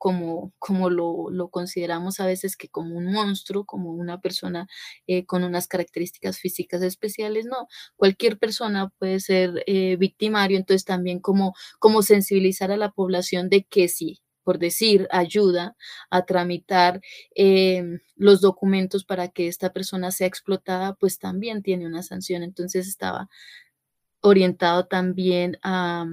como, 0.00 0.54
como 0.58 0.88
lo, 0.88 1.50
consideramos 1.50 2.20
a 2.20 2.26
veces 2.26 2.56
que 2.56 2.70
como 2.70 2.96
un 2.96 3.12
monstruo, 3.12 3.66
como 3.66 3.90
una 3.92 4.18
persona 4.22 4.66
eh, 5.06 5.26
con 5.26 5.44
unas 5.44 5.68
características 5.68 6.38
físicas 6.38 6.80
especiales, 6.82 7.44
no, 7.44 7.68
cualquier 7.96 8.38
persona 8.38 8.88
puede 8.98 9.20
ser 9.20 9.62
eh, 9.66 9.96
victimario, 9.98 10.56
entonces 10.56 10.86
también 10.86 11.20
como, 11.20 11.54
como 11.78 12.00
sensibilizar 12.02 12.72
a 12.72 12.78
la 12.78 12.92
población 12.92 13.50
de 13.50 13.64
que 13.64 13.88
sí, 13.88 14.22
por 14.42 14.58
decir, 14.58 15.06
ayuda 15.10 15.76
a 16.08 16.24
tramitar 16.24 17.02
em, 17.34 18.00
los 18.16 18.40
documentos 18.40 19.04
para 19.04 19.28
que 19.28 19.48
esta 19.48 19.70
persona 19.70 20.12
sea 20.12 20.26
explotada, 20.28 20.94
pues 20.94 21.18
también 21.18 21.62
tiene 21.62 21.86
una 21.86 22.02
sanción. 22.02 22.42
Entonces 22.42 22.88
estaba 22.88 23.28
orientado 24.22 24.86
también 24.86 25.58
a, 25.62 26.06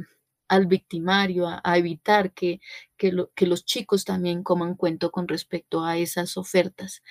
al 0.48 0.68
victimario, 0.68 1.48
a, 1.48 1.78
evitar 1.78 2.34
que, 2.34 2.62
que, 2.98 3.12
los 3.48 3.66
chicos 3.66 4.06
también 4.06 4.44
coman 4.44 4.76
cuento 4.76 5.12
con 5.12 5.28
respecto 5.28 5.84
a 5.84 5.98
esas 5.98 6.38
ofertas. 6.38 7.02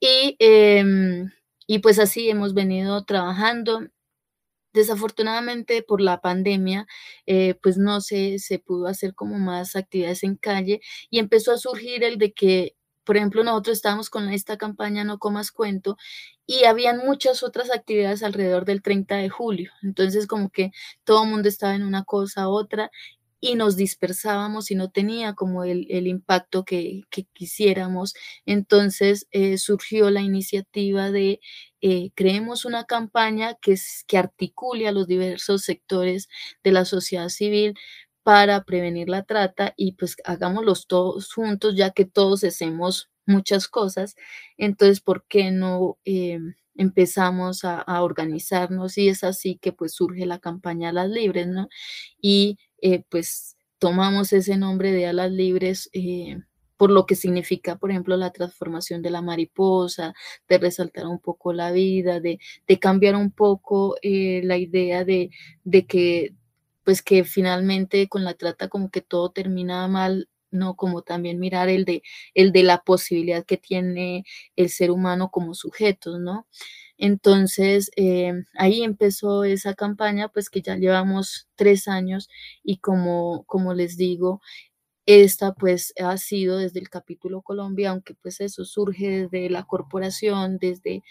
Y, 0.00 0.36
em, 0.40 1.30
y 1.66 1.80
pues 1.80 1.98
así 1.98 2.30
hemos 2.30 2.54
venido 2.54 3.04
trabajando. 3.04 3.88
Desafortunadamente 4.74 5.82
por 5.82 6.00
la 6.00 6.20
pandemia, 6.20 6.86
eh, 7.26 7.54
pues 7.62 7.78
no 7.78 8.00
se, 8.00 8.38
se 8.38 8.58
pudo 8.58 8.86
hacer 8.86 9.14
como 9.14 9.38
más 9.38 9.76
actividades 9.76 10.22
en 10.24 10.36
calle 10.36 10.80
y 11.10 11.18
empezó 11.20 11.52
a 11.52 11.58
surgir 11.58 12.04
el 12.04 12.18
de 12.18 12.32
que 12.32 12.76
por 13.08 13.16
ejemplo, 13.16 13.42
nosotros 13.42 13.78
estábamos 13.78 14.10
con 14.10 14.28
esta 14.28 14.58
campaña 14.58 15.02
No 15.02 15.18
Comas 15.18 15.50
Cuento 15.50 15.96
y 16.46 16.64
habían 16.64 16.98
muchas 16.98 17.42
otras 17.42 17.70
actividades 17.70 18.22
alrededor 18.22 18.66
del 18.66 18.82
30 18.82 19.16
de 19.16 19.30
julio. 19.30 19.72
Entonces, 19.82 20.26
como 20.26 20.50
que 20.50 20.72
todo 21.04 21.24
el 21.24 21.30
mundo 21.30 21.48
estaba 21.48 21.74
en 21.74 21.84
una 21.84 22.04
cosa, 22.04 22.50
otra, 22.50 22.90
y 23.40 23.54
nos 23.54 23.76
dispersábamos 23.76 24.70
y 24.70 24.74
no 24.74 24.90
tenía 24.90 25.32
como 25.32 25.64
el, 25.64 26.06
impacto 26.06 26.66
que, 26.66 27.04
quisiéramos. 27.32 28.12
Entonces 28.44 29.26
eh, 29.30 29.56
surgió 29.56 30.10
la 30.10 30.20
iniciativa 30.20 31.10
de 31.10 31.40
eh, 31.80 32.10
creemos 32.14 32.66
una 32.66 32.84
campaña 32.84 33.56
que 33.62 34.18
articule 34.18 34.86
a 34.86 34.92
los 34.92 35.06
diversos 35.06 35.62
sectores 35.62 36.28
de 36.62 36.72
la 36.72 36.84
sociedad 36.84 37.30
civil 37.30 37.74
para 38.22 38.64
prevenir 38.64 39.08
la 39.08 39.24
trata 39.24 39.74
y 39.76 39.92
pues 39.92 40.16
hagámoslos 40.24 40.86
todos 40.86 41.32
juntos, 41.32 41.76
ya 41.76 41.90
que 41.90 42.04
todos 42.04 42.44
hacemos 42.44 43.10
muchas 43.26 43.68
cosas. 43.68 44.16
Entonces, 44.56 45.00
¿por 45.00 45.24
qué 45.28 45.50
no 45.50 45.98
em, 46.04 46.54
empezamos 46.74 47.64
a, 47.64 47.84
organizarnos? 48.02 48.98
Y 48.98 49.08
es 49.08 49.24
así 49.24 49.58
que 49.58 49.72
pues 49.72 49.94
surge 49.94 50.26
la 50.26 50.38
campaña 50.40 50.90
Alas 50.90 51.10
Libres, 51.10 51.46
¿no? 51.48 51.68
Y 52.20 52.58
eh, 52.82 53.04
pues 53.08 53.56
tomamos 53.78 54.32
ese 54.32 54.56
nombre 54.56 54.92
de 54.92 55.06
Alas 55.06 55.32
Libres. 55.32 55.90
Eh, 55.92 56.38
por 56.78 56.90
lo 56.92 57.06
que 57.06 57.16
significa, 57.16 57.76
por 57.76 57.90
ejemplo, 57.90 58.16
la 58.16 58.30
transformación 58.30 59.02
de 59.02 59.10
la 59.10 59.20
mariposa, 59.20 60.14
de 60.48 60.58
resaltar 60.58 61.06
un 61.08 61.18
poco 61.18 61.52
la 61.52 61.72
vida, 61.72 62.20
de, 62.20 62.38
cambiar 62.80 63.16
un 63.16 63.32
poco 63.32 63.96
eh, 64.00 64.42
la 64.44 64.58
idea 64.58 65.04
de, 65.04 65.30
de 65.64 65.86
que 65.86 66.34
pues 66.88 67.02
que 67.02 67.24
finalmente 67.24 68.08
con 68.08 68.24
la 68.24 68.32
trata 68.32 68.68
como 68.68 68.90
que 68.90 69.02
todo 69.02 69.30
termina 69.30 69.86
mal, 69.88 70.30
¿no? 70.50 70.74
Como 70.74 71.02
también 71.02 71.38
mirar 71.38 71.68
el 71.68 71.84
de, 71.84 72.02
el 72.32 72.50
de 72.50 72.62
la 72.62 72.78
posibilidad 72.82 73.44
que 73.44 73.58
tiene 73.58 74.24
el 74.56 74.70
ser 74.70 74.90
humano 74.90 75.30
como 75.30 75.52
sujeto, 75.54 76.18
¿no? 76.18 76.46
Entonces, 76.96 77.90
eh, 77.96 78.32
ahí 78.54 78.82
empezó 78.84 79.44
esa 79.44 79.74
campaña, 79.74 80.28
pues 80.28 80.48
que 80.48 80.62
ya 80.62 80.76
llevamos 80.76 81.46
tres 81.56 81.88
años 81.88 82.30
y 82.62 82.78
como, 82.78 83.44
como 83.44 83.74
les 83.74 83.98
digo, 83.98 84.40
esta 85.08 85.54
pues 85.54 85.94
ha 85.98 86.18
sido 86.18 86.58
desde 86.58 86.80
el 86.80 86.90
capítulo 86.90 87.40
Colombia, 87.40 87.90
aunque 87.90 88.14
pues 88.14 88.42
eso 88.42 88.66
surge 88.66 89.26
desde 89.30 89.48
la 89.48 89.64
corporación, 89.64 90.58
desde 90.58 91.02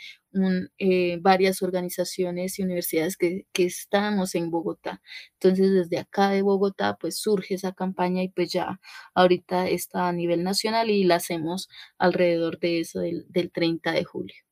eh, 0.77 1.18
varias 1.20 1.63
organizaciones 1.63 2.60
y 2.60 2.63
universidades 2.63 3.18
que, 3.18 3.48
que, 3.54 3.66
estamos 3.66 4.36
en 4.36 4.51
Bogotá. 4.51 5.01
Entonces 5.34 5.72
desde 5.74 5.98
acá 5.98 6.30
de 6.30 6.44
Bogotá 6.44 6.96
pues 7.00 7.18
surge 7.18 7.56
esa 7.56 7.74
campaña 7.74 8.22
y 8.22 8.30
pues 8.30 8.51
ya 8.51 8.80
ahorita 9.16 9.68
está 9.68 10.08
a 10.10 10.13
nivel 10.13 10.44
nacional 10.44 10.92
y 10.92 11.04
la 11.04 11.16
hacemos 11.16 11.68
alrededor 11.98 12.60
de 12.60 12.82
eso 12.82 13.00
del, 13.00 13.25
del 13.30 13.51
30 13.51 13.94
de 13.94 14.04
julio. 14.04 14.47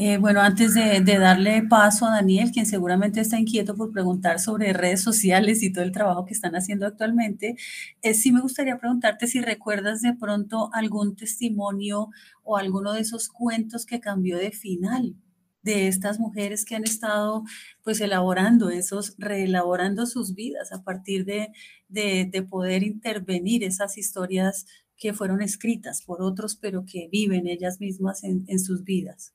Eh, 0.00 0.16
bueno, 0.18 0.40
antes 0.40 0.74
de, 0.74 1.00
darle 1.00 1.62
paso 1.68 2.06
a 2.06 2.12
Daniel, 2.12 2.52
quien 2.52 2.66
seguramente 2.66 3.20
está 3.20 3.36
inquieto 3.36 3.74
por 3.74 3.90
preguntar 3.90 4.38
sobre 4.38 4.72
redes 4.72 5.02
sociales 5.02 5.62
y 5.64 5.72
todo 5.72 5.82
el 5.82 5.90
trabajo 5.90 6.24
que 6.24 6.34
están 6.34 6.54
haciendo 6.54 6.86
actualmente, 6.86 7.56
eh, 8.02 8.14
sí 8.14 8.30
me 8.30 8.40
gustaría 8.40 8.78
preguntarte 8.78 9.26
si 9.26 9.40
recuerdas 9.40 10.00
de 10.00 10.14
pronto 10.14 10.70
algún 10.72 11.16
testimonio 11.16 12.10
o 12.44 12.56
alguno 12.56 12.92
de 12.92 13.00
esos 13.00 13.28
cuentos 13.28 13.86
que 13.86 13.98
cambió 13.98 14.38
de 14.38 14.52
final 14.52 15.16
de 15.62 15.88
estas 15.88 16.20
mujeres 16.20 16.64
que 16.64 16.76
han 16.76 16.84
estado 16.84 17.42
pues 17.82 18.00
elaborando 18.00 18.70
esos, 18.70 19.14
reelaborando 19.18 20.06
sus 20.06 20.34
vidas 20.34 20.72
a 20.72 20.82
partir 20.84 21.24
de, 21.24 21.50
de, 21.88 22.42
poder 22.48 22.82
intervenir 22.84 23.64
esas 23.64 23.98
historias 23.98 24.66
que 24.96 25.12
fueron 25.12 25.42
escritas 25.42 26.02
por 26.02 26.22
otros, 26.22 26.56
pero 26.56 26.84
que 26.86 27.08
viven 27.10 27.46
ellas 27.48 27.80
mismas 27.80 28.24
en, 28.24 28.44
en 28.48 28.60
sus 28.60 28.84
vidas. 28.84 29.34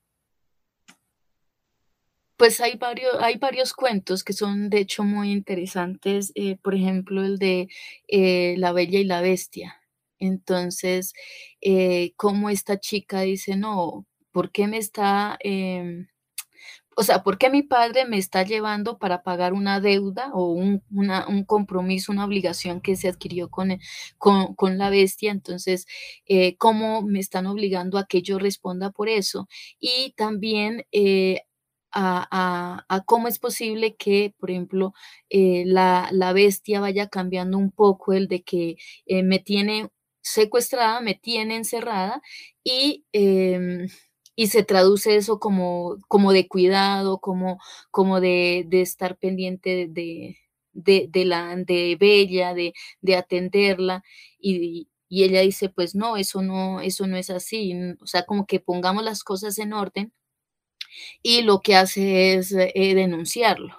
Pues 2.40 2.60
hay 2.62 2.75
varios, 2.78 3.13
hay 3.22 3.38
varios 3.38 3.74
cuentos 3.74 4.24
que 4.24 4.34
son 4.34 4.70
de 4.70 4.80
hecho 4.80 5.04
muy 5.04 5.32
interesantes, 5.32 6.32
eh, 6.36 6.58
por 6.62 6.74
ejemplo 6.75 7.24
el 7.24 7.38
de 7.38 7.68
eh, 8.08 8.56
La 8.58 8.72
Bella 8.72 9.00
y 9.00 9.04
la 9.04 9.22
Bestia. 9.22 9.80
Entonces, 10.20 11.13
eh, 11.62 12.13
como 12.18 12.50
esta 12.50 12.80
chica 12.80 13.22
dice, 13.22 13.56
no, 13.56 14.06
¿por 14.32 14.52
qué 14.52 14.68
me 14.68 14.78
está, 14.78 15.38
em, 15.42 16.08
o 16.98 17.04
sea, 17.04 17.24
¿por 17.24 17.38
qué 17.40 17.50
mi 17.52 17.63
padre 17.63 18.06
me 18.06 18.18
está 18.20 18.44
llevando 18.44 18.98
para 19.00 19.24
pagar 19.24 19.54
una 19.54 19.80
deuda 19.82 20.32
o 20.34 20.52
un, 20.54 20.84
un 20.92 21.46
compromiso, 21.46 22.12
una 22.12 22.25
obligación 22.25 22.82
que 22.82 22.96
se 22.98 23.10
adquirió 23.10 23.50
con, 23.50 23.80
con, 24.20 24.56
con 24.56 24.78
la 24.80 24.90
bestia? 24.92 25.32
Entonces, 25.32 25.86
¿cómo 26.60 27.02
me 27.04 27.20
están 27.20 27.48
obligando 27.48 27.98
a 28.00 28.06
que 28.08 28.22
yo 28.24 28.40
responda 28.40 28.92
por 28.92 29.10
eso? 29.10 29.48
Y 29.80 30.13
también 30.18 30.86
a, 31.93 33.03
cómo 33.05 33.27
es 33.27 33.39
posible 33.39 33.95
que, 33.95 34.33
por 34.39 34.51
ejemplo, 34.51 34.93
eh, 35.29 35.63
la, 35.65 36.33
bestia 36.33 36.79
vaya 36.79 37.07
cambiando 37.09 37.57
un 37.57 37.71
poco 37.71 38.13
el 38.13 38.27
de 38.27 38.43
que 38.43 38.77
eh, 39.05 39.23
me 39.23 39.39
tiene 39.39 39.89
secuestrada, 40.21 41.01
me 41.01 41.15
tiene 41.15 41.55
encerrada 41.57 42.21
y, 42.63 43.05
em, 43.13 43.88
y 44.35 44.47
se 44.47 44.63
traduce 44.63 45.15
eso 45.15 45.39
como, 45.39 45.97
como 46.07 46.33
de 46.33 46.47
cuidado, 46.47 47.19
como, 47.19 47.59
como 47.91 48.19
de, 48.21 48.67
estar 48.71 49.17
pendiente 49.17 49.88
de, 49.89 50.38
de, 50.73 51.25
la, 51.25 51.55
de 51.55 51.97
Bella, 52.00 52.53
de, 52.53 52.73
de 53.01 53.15
atenderla 53.15 54.03
y, 54.39 54.89
y 55.09 55.23
ella 55.25 55.41
dice, 55.41 55.69
pues 55.69 55.95
no, 55.95 56.17
eso 56.17 56.41
no, 56.41 56.81
eso 56.81 57.05
no 57.07 57.17
es 57.17 57.29
así. 57.29 57.73
O 58.01 58.07
sea, 58.07 58.23
como 58.25 58.47
que 58.47 58.59
pongamos 58.59 59.03
las 59.03 59.23
cosas 59.23 59.59
en 59.59 59.73
orden 59.73 60.12
y 61.21 61.41
lo 61.43 61.62
que 61.62 61.75
hace 61.75 62.35
es 62.35 62.51
eh, 62.51 62.71
denunciarlo. 62.95 63.77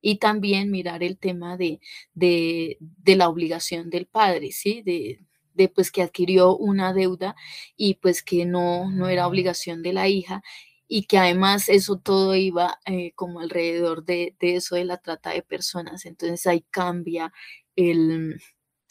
Y 0.00 0.18
también 0.18 0.70
mirar 0.70 1.02
el 1.02 1.18
tema 1.18 1.56
de, 1.56 1.80
de, 2.14 2.78
la 3.16 3.28
obligación 3.28 3.90
del 3.90 4.06
padre, 4.06 4.52
¿sí? 4.52 4.82
De, 4.82 5.20
de, 5.54 5.68
pues 5.68 5.90
que 5.90 6.02
adquirió 6.02 6.56
una 6.56 6.92
deuda 6.92 7.34
y 7.76 7.94
pues 7.94 8.22
que 8.22 8.44
no, 8.46 8.90
no 8.90 9.08
era 9.08 9.26
obligación 9.26 9.82
de 9.82 9.92
la 9.92 10.08
hija 10.08 10.42
y 10.88 11.04
que 11.06 11.18
además 11.18 11.68
eso 11.68 11.98
todo 11.98 12.34
iba 12.36 12.78
eh, 12.86 13.12
como 13.16 13.40
alrededor 13.40 14.04
de, 14.04 14.36
de, 14.38 14.56
eso 14.56 14.76
de 14.76 14.84
la 14.84 14.98
trata 14.98 15.30
de 15.30 15.42
personas. 15.42 16.06
Entonces 16.06 16.46
ahí 16.46 16.64
cambia 16.70 17.32
el, 17.74 18.40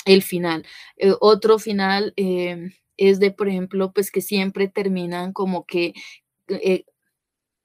el 0.06 0.22
final. 0.22 0.66
Eh, 0.98 1.14
otro 1.20 1.60
final 1.60 2.14
es 2.98 3.20
de, 3.20 3.32
por 3.32 3.48
ejemplo, 3.50 3.92
pues 3.94 4.12
que 4.12 4.22
siempre 4.22 4.68
terminan 4.68 5.34
como 5.34 5.66
que 5.66 5.94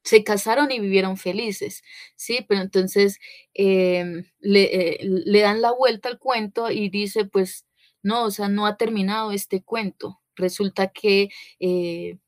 se 0.02 0.24
casaron 0.24 0.70
y 0.72 0.80
vivieron 0.80 1.16
felices, 1.16 1.82
¿sí? 2.16 2.44
Pero 2.48 2.62
entonces 2.62 3.18
em, 3.54 4.24
le, 4.40 4.94
eh, 4.94 4.98
le, 5.02 5.40
dan 5.40 5.60
la 5.60 5.72
vuelta 5.72 6.08
al 6.08 6.18
cuento 6.18 6.70
y 6.70 6.88
dice, 6.90 7.24
pues, 7.26 7.66
no, 8.02 8.24
o 8.24 8.30
sea, 8.30 8.48
no 8.48 8.66
ha 8.66 8.76
terminado 8.76 9.32
este 9.32 9.62
cuento. 9.62 10.20
Resulta 10.36 10.88
que 10.88 11.28
eh, 11.60 12.18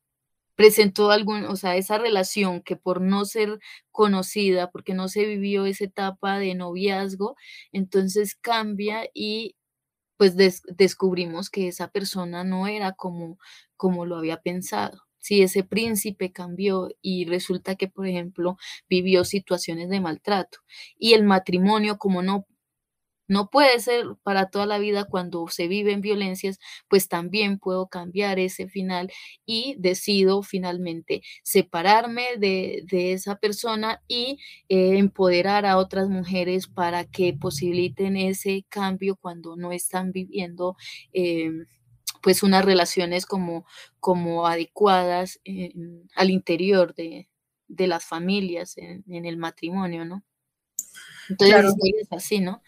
presentó 0.55 1.11
algún, 1.11 1.45
o 1.45 1.55
sea, 1.55 1.75
esa 1.77 1.97
relación 1.97 2.61
que 2.61 2.75
por 2.77 3.01
no 3.01 3.25
ser 3.25 3.59
conocida, 3.91 4.71
porque 4.71 4.93
no 4.93 5.07
se 5.09 5.25
vivió 5.25 5.65
esa 5.65 5.85
etapa 5.85 6.39
de 6.39 6.55
noviazgo, 6.55 7.35
entonces 7.71 8.35
cambia 8.35 9.07
y 9.13 9.55
pues 10.17 10.35
descubrimos 10.37 11.49
que 11.49 11.67
esa 11.69 11.89
persona 11.89 12.43
no 12.43 12.67
era 12.67 12.93
como, 12.93 13.39
como 13.77 14.05
lo 14.05 14.17
había 14.17 14.41
pensado 14.41 15.03
si 15.23 15.41
ese 15.41 15.63
príncipe 15.63 16.33
cambió 16.33 16.89
y 17.01 17.23
resulta 17.25 17.75
que, 17.75 17.87
por 17.87 18.05
ejemplo, 18.07 18.57
vivió 18.89 19.23
situaciones 19.23 19.89
de 19.89 20.01
maltrato. 20.01 20.59
Y 20.99 21.13
el 21.13 21.23
matrimonio, 21.23 21.97
como 21.97 22.21
no, 22.21 22.45
no 23.29 23.49
puede 23.49 23.79
ser 23.79 24.05
para 24.23 24.49
toda 24.49 24.65
la 24.65 24.79
vida 24.79 25.05
cuando 25.05 25.47
se 25.47 25.69
viven 25.69 26.01
violencias, 26.01 26.59
pues 26.89 27.07
también 27.07 27.57
puedo 27.57 27.87
cambiar 27.87 28.37
ese 28.37 28.67
final 28.67 29.11
y 29.45 29.75
decido 29.79 30.43
finalmente 30.43 31.21
separarme 31.41 32.35
de, 32.37 32.83
esa 33.13 33.37
persona 33.37 34.01
y 34.09 34.39
eh, 34.67 34.97
empoderar 34.97 35.65
a 35.65 35.77
otras 35.77 36.09
mujeres 36.09 36.67
para 36.67 37.05
que 37.05 37.33
posibiliten 37.33 38.17
ese 38.17 38.65
cambio 38.67 39.15
cuando 39.15 39.55
no 39.55 39.71
están 39.71 40.11
viviendo. 40.11 40.75
Em, 41.13 41.65
pues 42.23 42.41
unas 42.41 42.63
relaciones 42.63 43.25
como, 43.25 43.65
como 43.99 44.47
adecuadas 44.47 45.41
al 46.15 46.29
interior 46.29 46.95
de, 46.95 47.27
las 47.67 48.05
familias, 48.05 48.75
en, 48.77 49.25
el 49.25 49.37
matrimonio, 49.37 50.05
¿no? 50.05 50.23
Entonces 51.29 51.65
es 52.01 52.11
así, 52.11 52.39
¿no? 52.39 52.63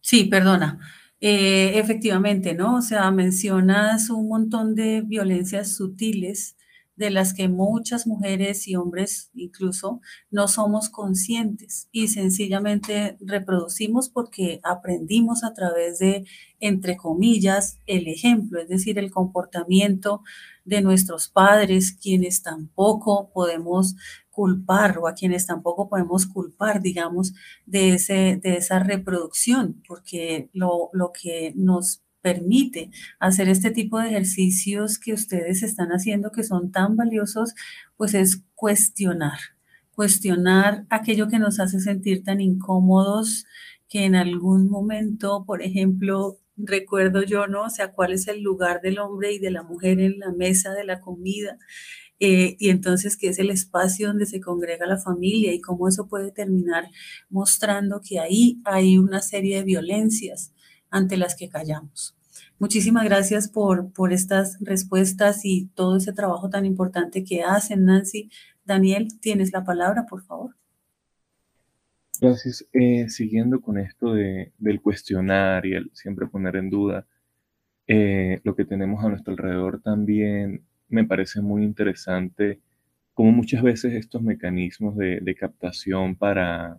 Sí, 0.00 0.24
perdona. 0.24 0.80
Eh, 1.20 1.78
efectivamente, 1.78 2.52
¿no? 2.52 2.76
O 2.76 2.82
sea, 2.82 3.08
mencionas 3.12 4.10
un 4.10 4.28
montón 4.28 4.74
de 4.74 5.02
violencias 5.02 5.76
sutiles 5.76 6.56
de 7.02 7.10
las 7.10 7.34
que 7.34 7.48
muchas 7.48 8.06
mujeres 8.06 8.68
y 8.68 8.76
hombres 8.76 9.28
incluso 9.34 10.00
no 10.30 10.46
somos 10.46 10.88
conscientes 10.88 11.88
y 11.90 12.06
sencillamente 12.06 13.16
reproducimos 13.20 14.08
porque 14.08 14.60
aprendimos 14.62 15.42
a 15.42 15.52
través 15.52 15.98
de, 15.98 16.24
entre 16.60 16.96
comillas, 16.96 17.80
el 17.86 18.06
ejemplo, 18.06 18.60
es 18.60 18.68
decir, 18.68 19.00
el 19.00 19.10
comportamiento 19.10 20.22
de 20.64 20.80
nuestros 20.80 21.28
padres, 21.28 21.90
quienes 22.00 22.44
tampoco 22.44 23.32
podemos 23.34 23.96
culpar 24.30 24.98
o 24.98 25.08
a 25.08 25.14
quienes 25.14 25.46
tampoco 25.46 25.88
podemos 25.88 26.26
culpar, 26.26 26.82
digamos, 26.82 27.34
de, 27.66 27.94
ese, 27.94 28.38
de 28.40 28.58
esa 28.58 28.78
reproducción, 28.78 29.82
porque 29.88 30.50
lo, 30.52 30.88
lo 30.92 31.10
que 31.10 31.52
nos 31.56 32.01
permite 32.22 32.90
hacer 33.18 33.48
este 33.48 33.70
tipo 33.70 33.98
de 33.98 34.08
ejercicios 34.08 34.98
que 34.98 35.12
ustedes 35.12 35.62
están 35.62 35.88
haciendo 35.90 36.30
que 36.30 36.44
son 36.44 36.70
tan 36.70 36.96
valiosos, 36.96 37.54
pues 37.96 38.14
es 38.14 38.42
cuestionar, 38.54 39.38
cuestionar 39.94 40.86
aquello 40.88 41.28
que 41.28 41.38
nos 41.38 41.60
hace 41.60 41.80
sentir 41.80 42.24
tan 42.24 42.40
incómodos 42.40 43.44
que 43.88 44.04
en 44.04 44.14
algún 44.14 44.70
momento, 44.70 45.44
por 45.46 45.62
ejemplo, 45.62 46.38
recuerdo 46.56 47.22
yo, 47.22 47.46
¿no? 47.46 47.64
O 47.64 47.70
sea, 47.70 47.92
cuál 47.92 48.12
es 48.12 48.28
el 48.28 48.40
lugar 48.42 48.80
del 48.80 48.98
hombre 48.98 49.32
y 49.32 49.38
de 49.38 49.50
la 49.50 49.62
mujer 49.62 50.00
en 50.00 50.18
la 50.18 50.32
mesa 50.32 50.72
de 50.72 50.84
la 50.84 51.00
comida. 51.00 51.58
Eh, 52.20 52.56
y 52.60 52.70
entonces 52.70 53.16
qué 53.16 53.28
es 53.28 53.38
el 53.40 53.50
espacio 53.50 54.08
donde 54.08 54.26
se 54.26 54.40
congrega 54.40 54.86
la 54.86 54.98
familia 54.98 55.52
y 55.52 55.60
cómo 55.60 55.88
eso 55.88 56.06
puede 56.06 56.30
terminar 56.30 56.88
mostrando 57.30 58.00
que 58.00 58.20
ahí 58.20 58.60
hay 58.64 58.96
una 58.96 59.20
serie 59.22 59.56
de 59.56 59.64
violencias 59.64 60.52
ante 60.92 61.16
las 61.16 61.34
que 61.34 61.48
callamos. 61.48 62.14
Muchísimas 62.58 63.04
gracias 63.04 63.48
por, 63.48 63.92
por 63.92 64.12
estas 64.12 64.56
respuestas 64.60 65.44
y 65.44 65.66
todo 65.74 65.96
ese 65.96 66.12
trabajo 66.12 66.48
tan 66.48 66.64
importante 66.64 67.24
que 67.24 67.42
hacen, 67.42 67.84
Nancy. 67.86 68.30
Daniel, 68.64 69.08
tienes 69.20 69.52
la 69.52 69.64
palabra, 69.64 70.06
por 70.06 70.22
favor. 70.22 70.54
Gracias. 72.20 72.64
Eh, 72.72 73.08
siguiendo 73.08 73.60
con 73.60 73.78
esto 73.78 74.14
de, 74.14 74.52
del 74.58 74.80
cuestionar 74.80 75.66
y 75.66 75.74
el 75.74 75.90
siempre 75.92 76.28
poner 76.28 76.54
en 76.54 76.70
duda, 76.70 77.04
eh, 77.88 78.40
lo 78.44 78.54
que 78.54 78.64
tenemos 78.64 79.04
a 79.04 79.08
nuestro 79.08 79.32
alrededor 79.32 79.82
también 79.82 80.64
me 80.88 81.04
parece 81.04 81.40
muy 81.40 81.64
interesante 81.64 82.60
como 83.12 83.32
muchas 83.32 83.62
veces 83.62 83.94
estos 83.94 84.22
mecanismos 84.22 84.96
de, 84.96 85.18
de 85.20 85.34
captación 85.34 86.14
para 86.14 86.78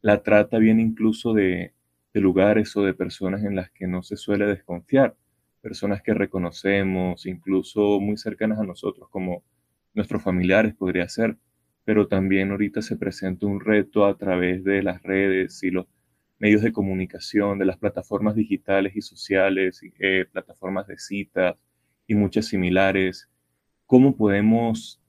la 0.00 0.22
trata 0.22 0.58
vienen 0.58 0.90
incluso 0.90 1.34
de, 1.34 1.72
de 2.18 2.22
lugares 2.22 2.76
o 2.76 2.82
de 2.82 2.94
personas 2.94 3.44
en 3.44 3.54
las 3.54 3.70
que 3.70 3.86
no 3.86 4.02
se 4.02 4.16
suele 4.16 4.44
desconfiar, 4.46 5.16
personas 5.60 6.02
que 6.02 6.14
reconocemos, 6.14 7.26
incluso 7.26 8.00
muy 8.00 8.16
cercanas 8.16 8.58
a 8.58 8.64
nosotros, 8.64 9.08
como 9.08 9.44
nuestros 9.94 10.22
familiares 10.22 10.74
podría 10.74 11.08
ser, 11.08 11.36
pero 11.84 12.08
también 12.08 12.50
ahorita 12.50 12.82
se 12.82 12.96
presenta 12.96 13.46
un 13.46 13.60
reto 13.60 14.04
a 14.04 14.16
través 14.18 14.64
de 14.64 14.82
las 14.82 15.00
redes 15.02 15.62
y 15.62 15.70
los 15.70 15.86
medios 16.40 16.62
de 16.62 16.72
comunicación, 16.72 17.58
de 17.58 17.66
las 17.66 17.78
plataformas 17.78 18.34
digitales 18.34 18.96
y 18.96 19.00
sociales, 19.00 19.80
eh, 20.00 20.26
plataformas 20.32 20.88
de 20.88 20.98
citas 20.98 21.56
y 22.08 22.14
muchas 22.16 22.46
similares. 22.46 23.28
¿Cómo 23.86 24.16
podemos 24.16 25.00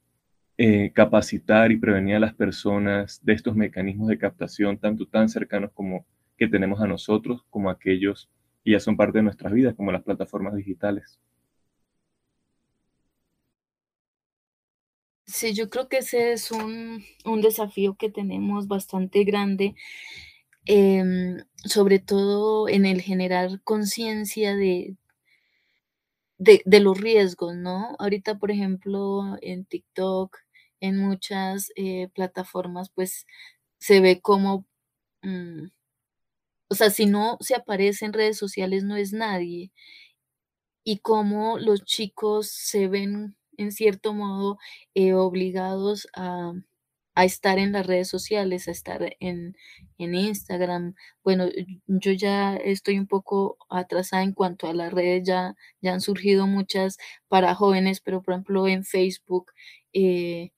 eh, 0.58 0.92
capacitar 0.94 1.72
y 1.72 1.76
prevenir 1.76 2.16
a 2.16 2.20
las 2.20 2.34
personas 2.34 3.20
de 3.24 3.32
estos 3.32 3.56
mecanismos 3.56 4.08
de 4.08 4.18
captación, 4.18 4.78
tanto 4.78 5.06
tan 5.06 5.28
cercanos 5.28 5.72
como 5.72 6.06
que 6.40 6.48
tenemos 6.48 6.80
a 6.80 6.86
nosotros 6.86 7.44
como 7.50 7.68
aquellos 7.68 8.30
que 8.64 8.72
ya 8.72 8.80
son 8.80 8.96
parte 8.96 9.18
de 9.18 9.24
nuestras 9.24 9.52
vidas, 9.52 9.74
como 9.74 9.92
las 9.92 10.02
plataformas 10.02 10.54
digitales. 10.54 11.20
Sí, 15.26 15.52
yo 15.54 15.68
creo 15.68 15.88
que 15.88 15.98
ese 15.98 16.32
es 16.32 16.50
un, 16.50 17.04
desafío 17.42 17.94
que 17.94 18.10
tenemos 18.10 18.68
bastante 18.68 19.22
grande, 19.24 19.74
em, 20.64 21.44
sobre 21.64 21.98
todo 21.98 22.68
en 22.68 22.86
el 22.86 23.02
generar 23.02 23.60
conciencia 23.62 24.56
de, 24.56 24.96
de, 26.38 26.80
los 26.80 26.98
riesgos, 26.98 27.54
¿no? 27.54 27.96
Ahorita, 27.98 28.38
por 28.38 28.50
ejemplo, 28.50 29.36
en 29.42 29.66
TikTok, 29.66 30.38
en 30.80 30.98
muchas 30.98 31.70
eh, 31.76 32.08
plataformas, 32.14 32.90
pues 32.90 33.26
se 33.78 34.00
ve 34.00 34.20
como 34.22 34.66
mm, 35.22 35.66
o 36.70 36.74
sea, 36.76 36.90
si 36.90 37.06
no 37.06 37.36
se 37.40 37.54
aparece 37.56 38.06
en 38.06 38.12
redes 38.14 38.38
sociales, 38.38 38.84
no 38.84 38.96
es 38.96 39.12
nadie. 39.12 39.72
Y 40.84 40.98
cómo 41.00 41.58
los 41.58 41.84
chicos 41.84 42.50
se 42.50 42.88
ven, 42.88 43.36
en 43.58 43.72
cierto 43.72 44.14
modo, 44.14 44.58
eh, 44.94 45.12
obligados 45.14 46.08
a, 46.14 46.52
a 47.14 47.24
estar 47.26 47.58
en 47.58 47.72
las 47.72 47.86
redes 47.86 48.08
sociales, 48.08 48.66
a 48.68 48.70
estar 48.72 49.16
en, 49.20 49.56
en 49.98 50.14
Instagram. 50.14 50.94
Bueno, 51.24 51.46
yo 51.86 52.12
ya 52.12 52.56
estoy 52.56 52.98
un 52.98 53.06
poco 53.08 53.58
atrasada 53.68 54.22
en 54.22 54.32
cuanto 54.32 54.68
a 54.68 54.74
las 54.74 54.92
redes, 54.92 55.22
ya, 55.26 55.54
ya 55.82 55.92
han 55.94 56.00
surgido 56.00 56.46
muchas 56.46 56.96
para 57.28 57.54
jóvenes, 57.54 58.00
pero 58.00 58.22
por 58.22 58.34
ejemplo 58.34 58.66
en 58.68 58.84
Facebook, 58.84 59.52
eh, 59.92 60.50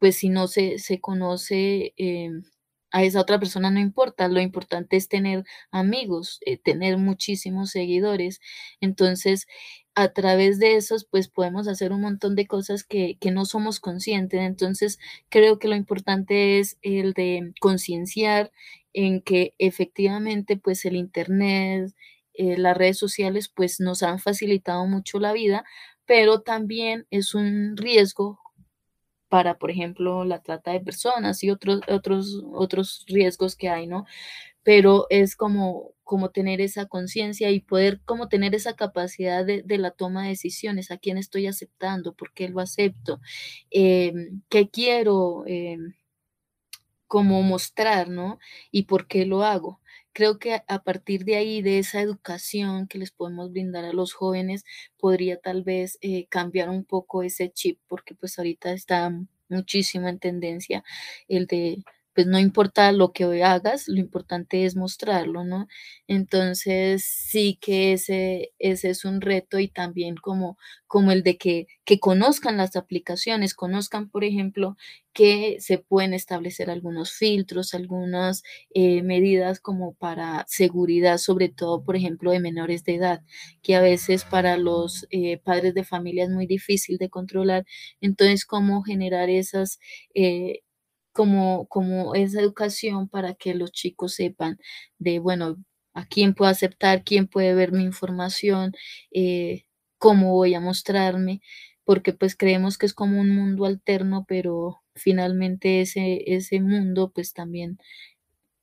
pues 0.00 0.16
si 0.16 0.28
no 0.30 0.48
se, 0.48 0.78
se 0.78 1.00
conoce 1.00 1.94
em, 1.96 2.44
a 2.90 3.04
esa 3.04 3.20
otra 3.20 3.38
persona 3.38 3.70
no 3.70 3.80
importa, 3.80 4.28
lo 4.28 4.40
importante 4.40 4.96
es 4.96 5.08
tener 5.08 5.44
amigos, 5.70 6.40
eh, 6.46 6.56
tener 6.58 6.96
muchísimos 6.98 7.70
seguidores. 7.70 8.40
Entonces, 8.80 9.46
a 9.94 10.08
través 10.12 10.58
de 10.60 10.76
esos, 10.76 11.04
pues 11.04 11.28
podemos 11.28 11.66
hacer 11.68 11.92
un 11.92 12.00
montón 12.02 12.36
de 12.36 12.46
cosas 12.46 12.84
que, 12.84 13.18
que 13.20 13.30
no 13.32 13.44
somos 13.44 13.80
conscientes. 13.80 14.40
Entonces, 14.40 14.98
creo 15.28 15.58
que 15.58 15.68
lo 15.68 15.74
importante 15.76 16.58
es 16.60 16.78
el 16.82 17.14
de 17.14 17.52
concienciar 17.60 18.52
en 18.92 19.20
que 19.22 19.54
efectivamente, 19.58 20.56
pues 20.56 20.84
el 20.84 20.96
Internet, 20.96 21.92
eh, 22.34 22.56
las 22.58 22.76
redes 22.76 22.98
sociales, 22.98 23.48
pues 23.48 23.80
nos 23.80 24.02
han 24.02 24.18
facilitado 24.20 24.86
mucho 24.86 25.18
la 25.18 25.32
vida, 25.32 25.64
pero 26.06 26.40
también 26.42 27.06
es 27.10 27.34
un 27.34 27.76
riesgo 27.76 28.38
para, 29.28 29.58
por 29.58 29.70
ejemplo, 29.70 30.24
la 30.24 30.42
trata 30.42 30.72
de 30.72 30.80
personas 30.80 31.42
y 31.44 31.50
otros, 31.50 31.80
otros, 31.88 32.42
otros 32.52 33.04
riesgos 33.08 33.56
que 33.56 33.68
hay, 33.68 33.86
¿no? 33.86 34.06
Pero 34.62 35.06
es 35.10 35.36
como, 35.36 35.92
como 36.04 36.30
tener 36.30 36.60
esa 36.60 36.86
conciencia 36.86 37.50
y 37.50 37.60
poder 37.60 38.00
como 38.04 38.28
tener 38.28 38.54
esa 38.54 38.76
capacidad 38.76 39.44
de, 39.46 39.64
la 39.78 39.90
toma 39.92 40.24
de 40.24 40.30
decisiones, 40.30 40.90
a 40.90 40.98
quién 40.98 41.18
estoy 41.18 41.46
aceptando, 41.46 42.14
por 42.14 42.32
qué 42.34 42.48
lo 42.48 42.60
acepto, 42.60 43.20
em, 43.70 44.42
qué 44.50 44.68
quiero 44.70 45.44
em, 45.46 45.94
como 47.06 47.42
mostrar, 47.42 48.08
¿no? 48.08 48.38
Y 48.70 48.84
por 48.84 49.06
qué 49.08 49.26
lo 49.26 49.44
hago 49.44 49.80
creo 50.18 50.40
que 50.40 50.62
a 50.66 50.82
partir 50.82 51.24
de 51.24 51.36
ahí, 51.36 51.62
de 51.62 51.78
esa 51.78 52.00
educación 52.00 52.88
que 52.88 52.98
les 52.98 53.12
podemos 53.12 53.52
brindar 53.52 53.84
a 53.84 53.92
los 53.92 54.14
jóvenes, 54.14 54.64
podría 54.98 55.38
tal 55.40 55.62
vez 55.62 55.96
eh, 56.00 56.26
cambiar 56.28 56.70
un 56.70 56.84
poco 56.84 57.22
ese 57.22 57.52
chip, 57.52 57.78
porque 57.86 58.16
pues 58.16 58.36
ahorita 58.36 58.72
está 58.72 59.12
muchísimo 59.48 60.08
en 60.08 60.18
tendencia 60.18 60.82
el 61.28 61.46
de 61.46 61.84
pues 62.18 62.26
no 62.26 62.40
importa 62.40 62.90
lo 62.90 63.12
que 63.12 63.24
hoy 63.26 63.42
hagas, 63.42 63.86
lo 63.86 64.00
importante 64.00 64.64
es 64.64 64.74
mostrarlo, 64.74 65.44
¿no? 65.44 65.68
Entonces 66.08 67.04
sí 67.04 67.56
que 67.60 67.92
ese, 67.92 68.52
ese 68.58 68.90
es 68.90 69.04
un 69.04 69.20
reto 69.20 69.60
y 69.60 69.68
también 69.68 70.16
como, 70.16 70.58
como 70.88 71.12
el 71.12 71.22
de 71.22 71.38
que, 71.38 71.68
que 71.84 72.00
conozcan 72.00 72.56
las 72.56 72.74
aplicaciones, 72.74 73.54
conozcan, 73.54 74.10
por 74.10 74.24
ejemplo, 74.24 74.76
que 75.12 75.58
se 75.60 75.78
pueden 75.78 76.12
establecer 76.12 76.70
algunos 76.70 77.12
filtros, 77.12 77.72
algunas 77.72 78.42
eh, 78.74 79.02
medidas 79.04 79.60
como 79.60 79.94
para 79.94 80.44
seguridad, 80.48 81.18
sobre 81.18 81.48
todo, 81.48 81.84
por 81.84 81.94
ejemplo, 81.94 82.32
de 82.32 82.40
menores 82.40 82.82
de 82.84 82.96
edad, 82.96 83.22
que 83.62 83.76
a 83.76 83.80
veces 83.80 84.24
para 84.24 84.56
los 84.56 85.06
eh, 85.10 85.38
padres 85.38 85.74
de 85.74 85.84
familia 85.84 86.24
es 86.24 86.30
muy 86.30 86.46
difícil 86.46 86.98
de 86.98 87.10
controlar. 87.10 87.64
Entonces, 88.00 88.44
cómo 88.44 88.82
generar 88.82 89.30
esas... 89.30 89.78
Eh, 90.14 90.62
como, 91.18 91.66
como 91.66 92.14
esa 92.14 92.40
educación 92.40 93.08
para 93.08 93.34
que 93.34 93.52
los 93.54 93.72
chicos 93.72 94.14
sepan 94.14 94.56
de, 95.00 95.18
bueno, 95.18 95.56
a 95.94 96.06
quién 96.06 96.32
puedo 96.34 96.48
aceptar, 96.48 97.02
quién 97.02 97.26
puede 97.26 97.54
ver 97.54 97.72
mi 97.72 97.82
información, 97.82 98.72
eh, 99.10 99.64
cómo 99.98 100.32
voy 100.34 100.54
a 100.54 100.60
mostrarme, 100.60 101.40
porque 101.84 102.12
pues 102.12 102.36
creemos 102.36 102.78
que 102.78 102.86
es 102.86 102.94
como 102.94 103.20
un 103.20 103.30
mundo 103.34 103.64
alterno, 103.66 104.24
pero 104.28 104.80
finalmente 104.94 105.80
ese, 105.80 106.22
ese 106.32 106.60
mundo 106.60 107.10
pues 107.12 107.32
también, 107.32 107.78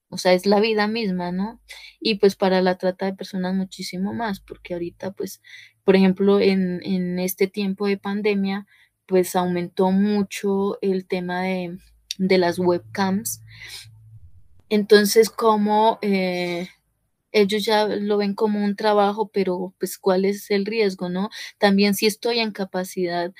o 0.10 0.18
sea, 0.18 0.34
es 0.34 0.46
la 0.46 0.62
vida 0.62 0.88
misma, 0.88 1.32
¿no? 1.34 1.62
Y 2.00 2.16
pues 2.16 2.36
para 2.36 2.62
la 2.62 2.78
trata 2.78 3.06
de 3.08 3.14
personas 3.16 3.54
muchísimo 3.56 4.14
más, 4.14 4.40
porque 4.40 4.74
ahorita 4.74 5.12
pues, 5.12 5.42
por 5.84 5.96
ejemplo, 5.96 6.40
en, 6.40 6.82
en 6.86 7.20
este 7.20 7.48
tiempo 7.48 7.88
de 7.88 7.98
pandemia, 7.98 8.66
pues 9.08 9.36
aumentó 9.36 9.92
mucho 9.92 10.78
el 10.82 11.08
tema 11.08 11.44
de 11.44 11.78
de 12.18 12.38
las 12.38 12.60
webcams. 12.60 13.42
Entonces, 14.70 15.30
como 15.30 16.00
eh, 16.02 16.70
ellos 17.32 17.66
ya 17.66 17.88
lo 17.88 18.18
ven 18.18 18.36
como 18.36 18.64
un 18.64 18.76
trabajo, 18.76 19.30
pero 19.34 19.76
pues 19.80 19.98
cuál 19.98 20.26
es 20.26 20.52
el 20.52 20.66
riesgo, 20.66 21.10
¿no? 21.10 21.30
También 21.60 21.96
si 21.96 22.08
estoy 22.08 22.40
en 22.40 22.52
capacidad 22.52 23.34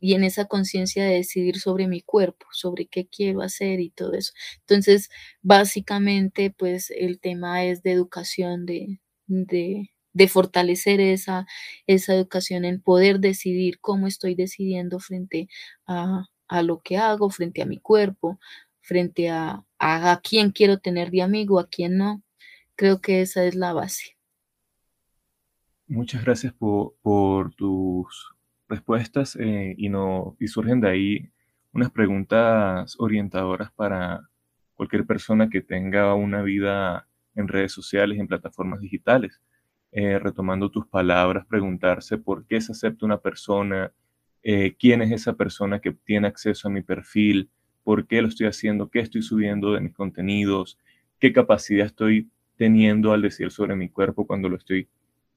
y 0.00 0.14
en 0.14 0.24
esa 0.24 0.46
conciencia 0.46 1.04
de 1.04 1.14
decidir 1.16 1.58
sobre 1.60 1.88
mi 1.88 2.02
cuerpo, 2.02 2.46
sobre 2.52 2.86
qué 2.86 3.06
quiero 3.08 3.42
hacer 3.42 3.80
y 3.80 3.90
todo 3.90 4.14
eso. 4.14 4.32
Entonces, 4.60 5.10
básicamente, 5.42 6.50
pues 6.56 6.90
el 6.92 7.20
tema 7.20 7.64
es 7.64 7.82
de 7.82 7.92
educación, 7.92 8.66
de, 8.66 9.00
de, 9.28 9.90
de 10.14 10.28
fortalecer 10.28 11.00
esa, 11.00 11.46
esa 11.86 12.14
educación 12.14 12.64
en 12.66 12.82
poder 12.82 13.20
decidir 13.20 13.80
cómo 13.80 14.06
estoy 14.08 14.34
decidiendo 14.36 15.00
frente 15.00 15.48
a, 15.86 16.26
a 16.48 16.62
lo 16.62 16.80
que 16.80 16.96
hago, 16.96 17.30
frente 17.30 17.62
a 17.62 17.66
mi 17.66 17.78
cuerpo, 17.78 18.38
frente 18.80 19.30
a, 19.30 19.64
a, 19.78 20.20
quién 20.22 20.50
quiero 20.50 20.78
tener 20.78 21.10
de 21.10 21.22
amigo, 21.22 21.58
a 21.58 21.68
quién 21.68 21.96
no. 21.96 22.22
Creo 22.76 23.00
que 23.00 23.20
esa 23.20 23.44
es 23.44 23.54
la 23.54 23.72
base. 23.72 24.16
Muchas 25.86 26.24
gracias 26.24 26.52
por, 26.52 26.94
por 27.02 27.54
tus 27.54 28.34
respuestas 28.68 29.36
eh, 29.36 29.74
y, 29.76 29.88
no, 29.88 30.36
y 30.40 30.48
surgen 30.48 30.80
de 30.80 30.90
ahí 30.90 31.32
unas 31.72 31.90
preguntas 31.90 32.96
orientadoras 32.98 33.70
para 33.72 34.28
cualquier 34.74 35.06
persona 35.06 35.48
que 35.50 35.60
tenga 35.60 36.14
una 36.14 36.42
vida 36.42 37.08
en 37.34 37.48
redes 37.48 37.72
sociales, 37.72 38.18
en 38.18 38.28
plataformas 38.28 38.80
digitales. 38.80 39.40
Eh, 39.92 40.18
retomando 40.18 40.70
tus 40.70 40.86
palabras, 40.88 41.46
preguntarse 41.46 42.18
por 42.18 42.46
qué 42.46 42.60
se 42.60 42.72
acepta 42.72 43.06
una 43.06 43.18
persona, 43.18 43.92
eh, 44.44 44.76
quién 44.78 45.00
es 45.00 45.10
esa 45.10 45.32
persona 45.34 45.80
que 45.80 45.92
tiene 45.92 46.28
acceso 46.28 46.68
a 46.68 46.70
mi 46.70 46.82
perfil, 46.82 47.50
por 47.82 48.06
qué 48.06 48.20
lo 48.20 48.28
estoy 48.28 48.46
haciendo, 48.46 48.90
qué 48.90 49.00
estoy 49.00 49.22
subiendo 49.22 49.72
de 49.72 49.80
mis 49.80 49.94
contenidos, 49.94 50.78
qué 51.18 51.32
capacidad 51.32 51.86
estoy 51.86 52.28
teniendo 52.56 53.12
al 53.12 53.22
decir 53.22 53.50
sobre 53.50 53.74
mi 53.74 53.88
cuerpo 53.88 54.26
cuando 54.26 54.48
lo 54.48 54.56
estoy 54.56 54.88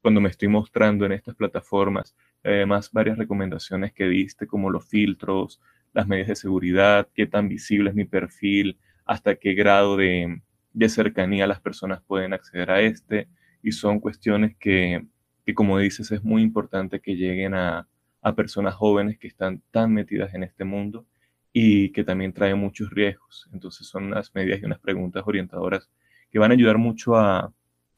cuando 0.02 0.22
me 0.22 0.30
estoy 0.30 0.48
mostrando 0.48 1.06
en 1.06 1.12
estas 1.12 1.36
plataformas. 1.36 2.16
Además, 2.44 2.92
varias 2.94 3.18
recomendaciones 3.18 3.92
que 3.94 4.08
diste, 4.08 4.46
como 4.48 4.70
los 4.70 4.88
filtros, 4.88 5.60
las 5.94 6.08
medidas 6.08 6.30
de 6.30 6.36
seguridad, 6.36 7.10
qué 7.14 7.26
tan 7.26 7.50
visible 7.50 7.90
es 7.90 7.96
mi 7.96 8.06
perfil, 8.06 8.78
hasta 9.06 9.36
qué 9.36 9.54
grado 9.54 9.98
de, 9.98 10.42
de 10.72 10.90
cercanía 10.90 11.48
las 11.48 11.60
personas 11.60 12.02
pueden 12.04 12.34
acceder 12.34 12.72
a 12.72 12.82
este. 12.82 13.28
Y 13.64 13.72
son 13.72 14.00
cuestiones 14.00 14.56
que, 14.58 15.06
que, 15.46 15.54
como 15.54 15.78
dices, 15.80 16.12
es 16.12 16.24
muy 16.24 16.42
importante 16.42 17.02
que 17.02 17.16
lleguen 17.16 17.56
a, 17.56 17.88
a 18.28 18.36
personas 18.36 18.76
jóvenes 18.76 19.18
que 19.18 19.28
están 19.28 19.62
tan 19.72 19.94
metidas 19.94 20.34
en 20.34 20.44
este 20.44 20.66
mundo 20.66 21.06
y 21.54 21.92
que 21.92 22.04
también 22.04 22.34
trae 22.34 22.56
muchos 22.56 22.90
riesgos. 22.90 23.48
Entonces 23.54 23.88
son 23.88 24.06
unas 24.06 24.36
medidas 24.36 24.62
y 24.62 24.66
unas 24.66 24.80
preguntas 24.80 25.24
orientadoras 25.26 25.90
que 26.30 26.40
van 26.40 26.52
a 26.52 26.54
ayudar 26.54 26.78
mucho 26.78 27.16
a, 27.16 27.54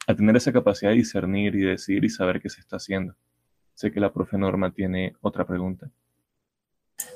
a 0.06 0.14
tener 0.14 0.36
esa 0.36 0.52
capacidad 0.52 0.92
de 0.92 0.98
discernir 0.98 1.56
y 1.56 1.62
decir 1.62 2.04
y 2.04 2.08
saber 2.08 2.40
qué 2.40 2.48
se 2.48 2.60
está 2.60 2.76
haciendo. 2.76 3.16
Sé 3.74 3.90
que 3.90 3.98
la 3.98 4.12
profe 4.12 4.38
Norma 4.38 4.72
tiene 4.72 5.14
otra 5.20 5.44
pregunta. 5.44 5.90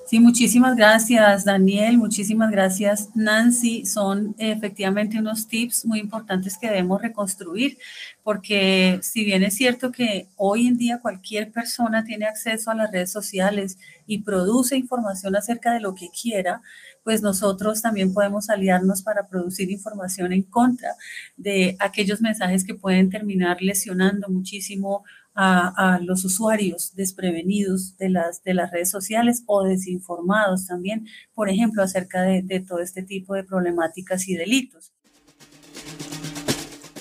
Sí, 0.07 0.21
muchísimas 0.21 0.77
gracias 0.77 1.47
Daniel, 1.47 1.97
muchísimas 1.97 2.51
gracias 2.51 3.09
Nancy. 3.14 3.87
Son 3.87 4.35
efectivamente 4.37 5.19
unos 5.19 5.49
tips 5.49 5.87
muy 5.87 5.99
importantes 5.99 6.59
que 6.59 6.67
debemos 6.69 7.01
reconstruir, 7.01 7.79
porque 8.23 8.99
si 9.03 9.25
bien 9.25 9.43
es 9.43 9.55
cierto 9.55 9.90
que 9.93 10.29
hoy 10.37 10.67
en 10.67 10.77
día 10.77 11.01
cualquier 11.01 11.51
persona 11.53 12.05
tiene 12.05 12.27
acceso 12.27 12.71
a 12.71 12.75
las 12.75 12.93
redes 12.93 13.11
sociales 13.12 13.79
y 14.07 14.19
produce 14.23 14.77
información 14.77 15.37
acerca 15.37 15.73
de 15.73 15.81
lo 15.81 15.95
que 15.95 16.11
quiera, 16.11 16.61
pues 17.03 17.23
nosotros 17.23 17.81
también 17.81 18.12
podemos 18.12 18.51
aliarnos 18.51 19.01
para 19.03 19.27
producir 19.27 19.71
información 19.71 20.35
en 20.35 20.43
contra 20.43 20.90
de 21.38 21.77
aquellos 21.81 22.21
mensajes 22.21 22.64
que 22.64 22.75
pueden 22.75 23.09
terminar 23.09 23.62
lesionando 23.62 24.29
muchísimo 24.29 25.03
a, 25.35 25.99
los 26.03 26.25
usuarios 26.25 26.94
desprevenidos 26.94 27.97
de 27.97 28.11
las, 28.11 28.42
de 28.42 28.55
las 28.55 28.70
redes 28.70 28.90
sociales 28.90 29.42
o 29.47 29.64
desinformados 29.64 30.66
también, 30.66 31.07
por 31.35 31.49
ejemplo, 31.49 31.83
acerca 31.83 32.23
de, 32.23 32.42
de 32.42 32.61
todo 32.61 32.79
este 32.81 33.03
tipo 33.03 33.35
de 33.35 33.44
problemáticas 33.44 34.29
y 34.29 34.37
delitos. 34.37 34.92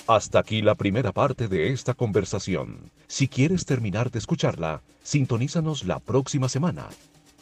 Hasta 0.06 0.38
aquí 0.38 0.60
la 0.60 0.74
primera 0.74 1.12
parte 1.12 1.48
de 1.48 1.72
esta 1.72 1.94
conversación. 1.94 2.90
Si 3.06 3.26
quieres 3.26 3.64
terminar 3.64 4.10
de 4.10 4.18
escucharla, 4.18 4.82
sintonízanos 5.02 5.84
la 5.84 5.98
próxima 5.98 6.48
semana, 6.48 6.88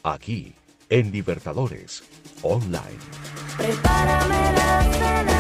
aquí, 0.05 0.55
en 0.89 1.11
Libertadores 1.11 2.05
Online. 2.43 2.99
Prepárame 3.57 4.53
la 4.53 4.93
cena. 4.93 5.32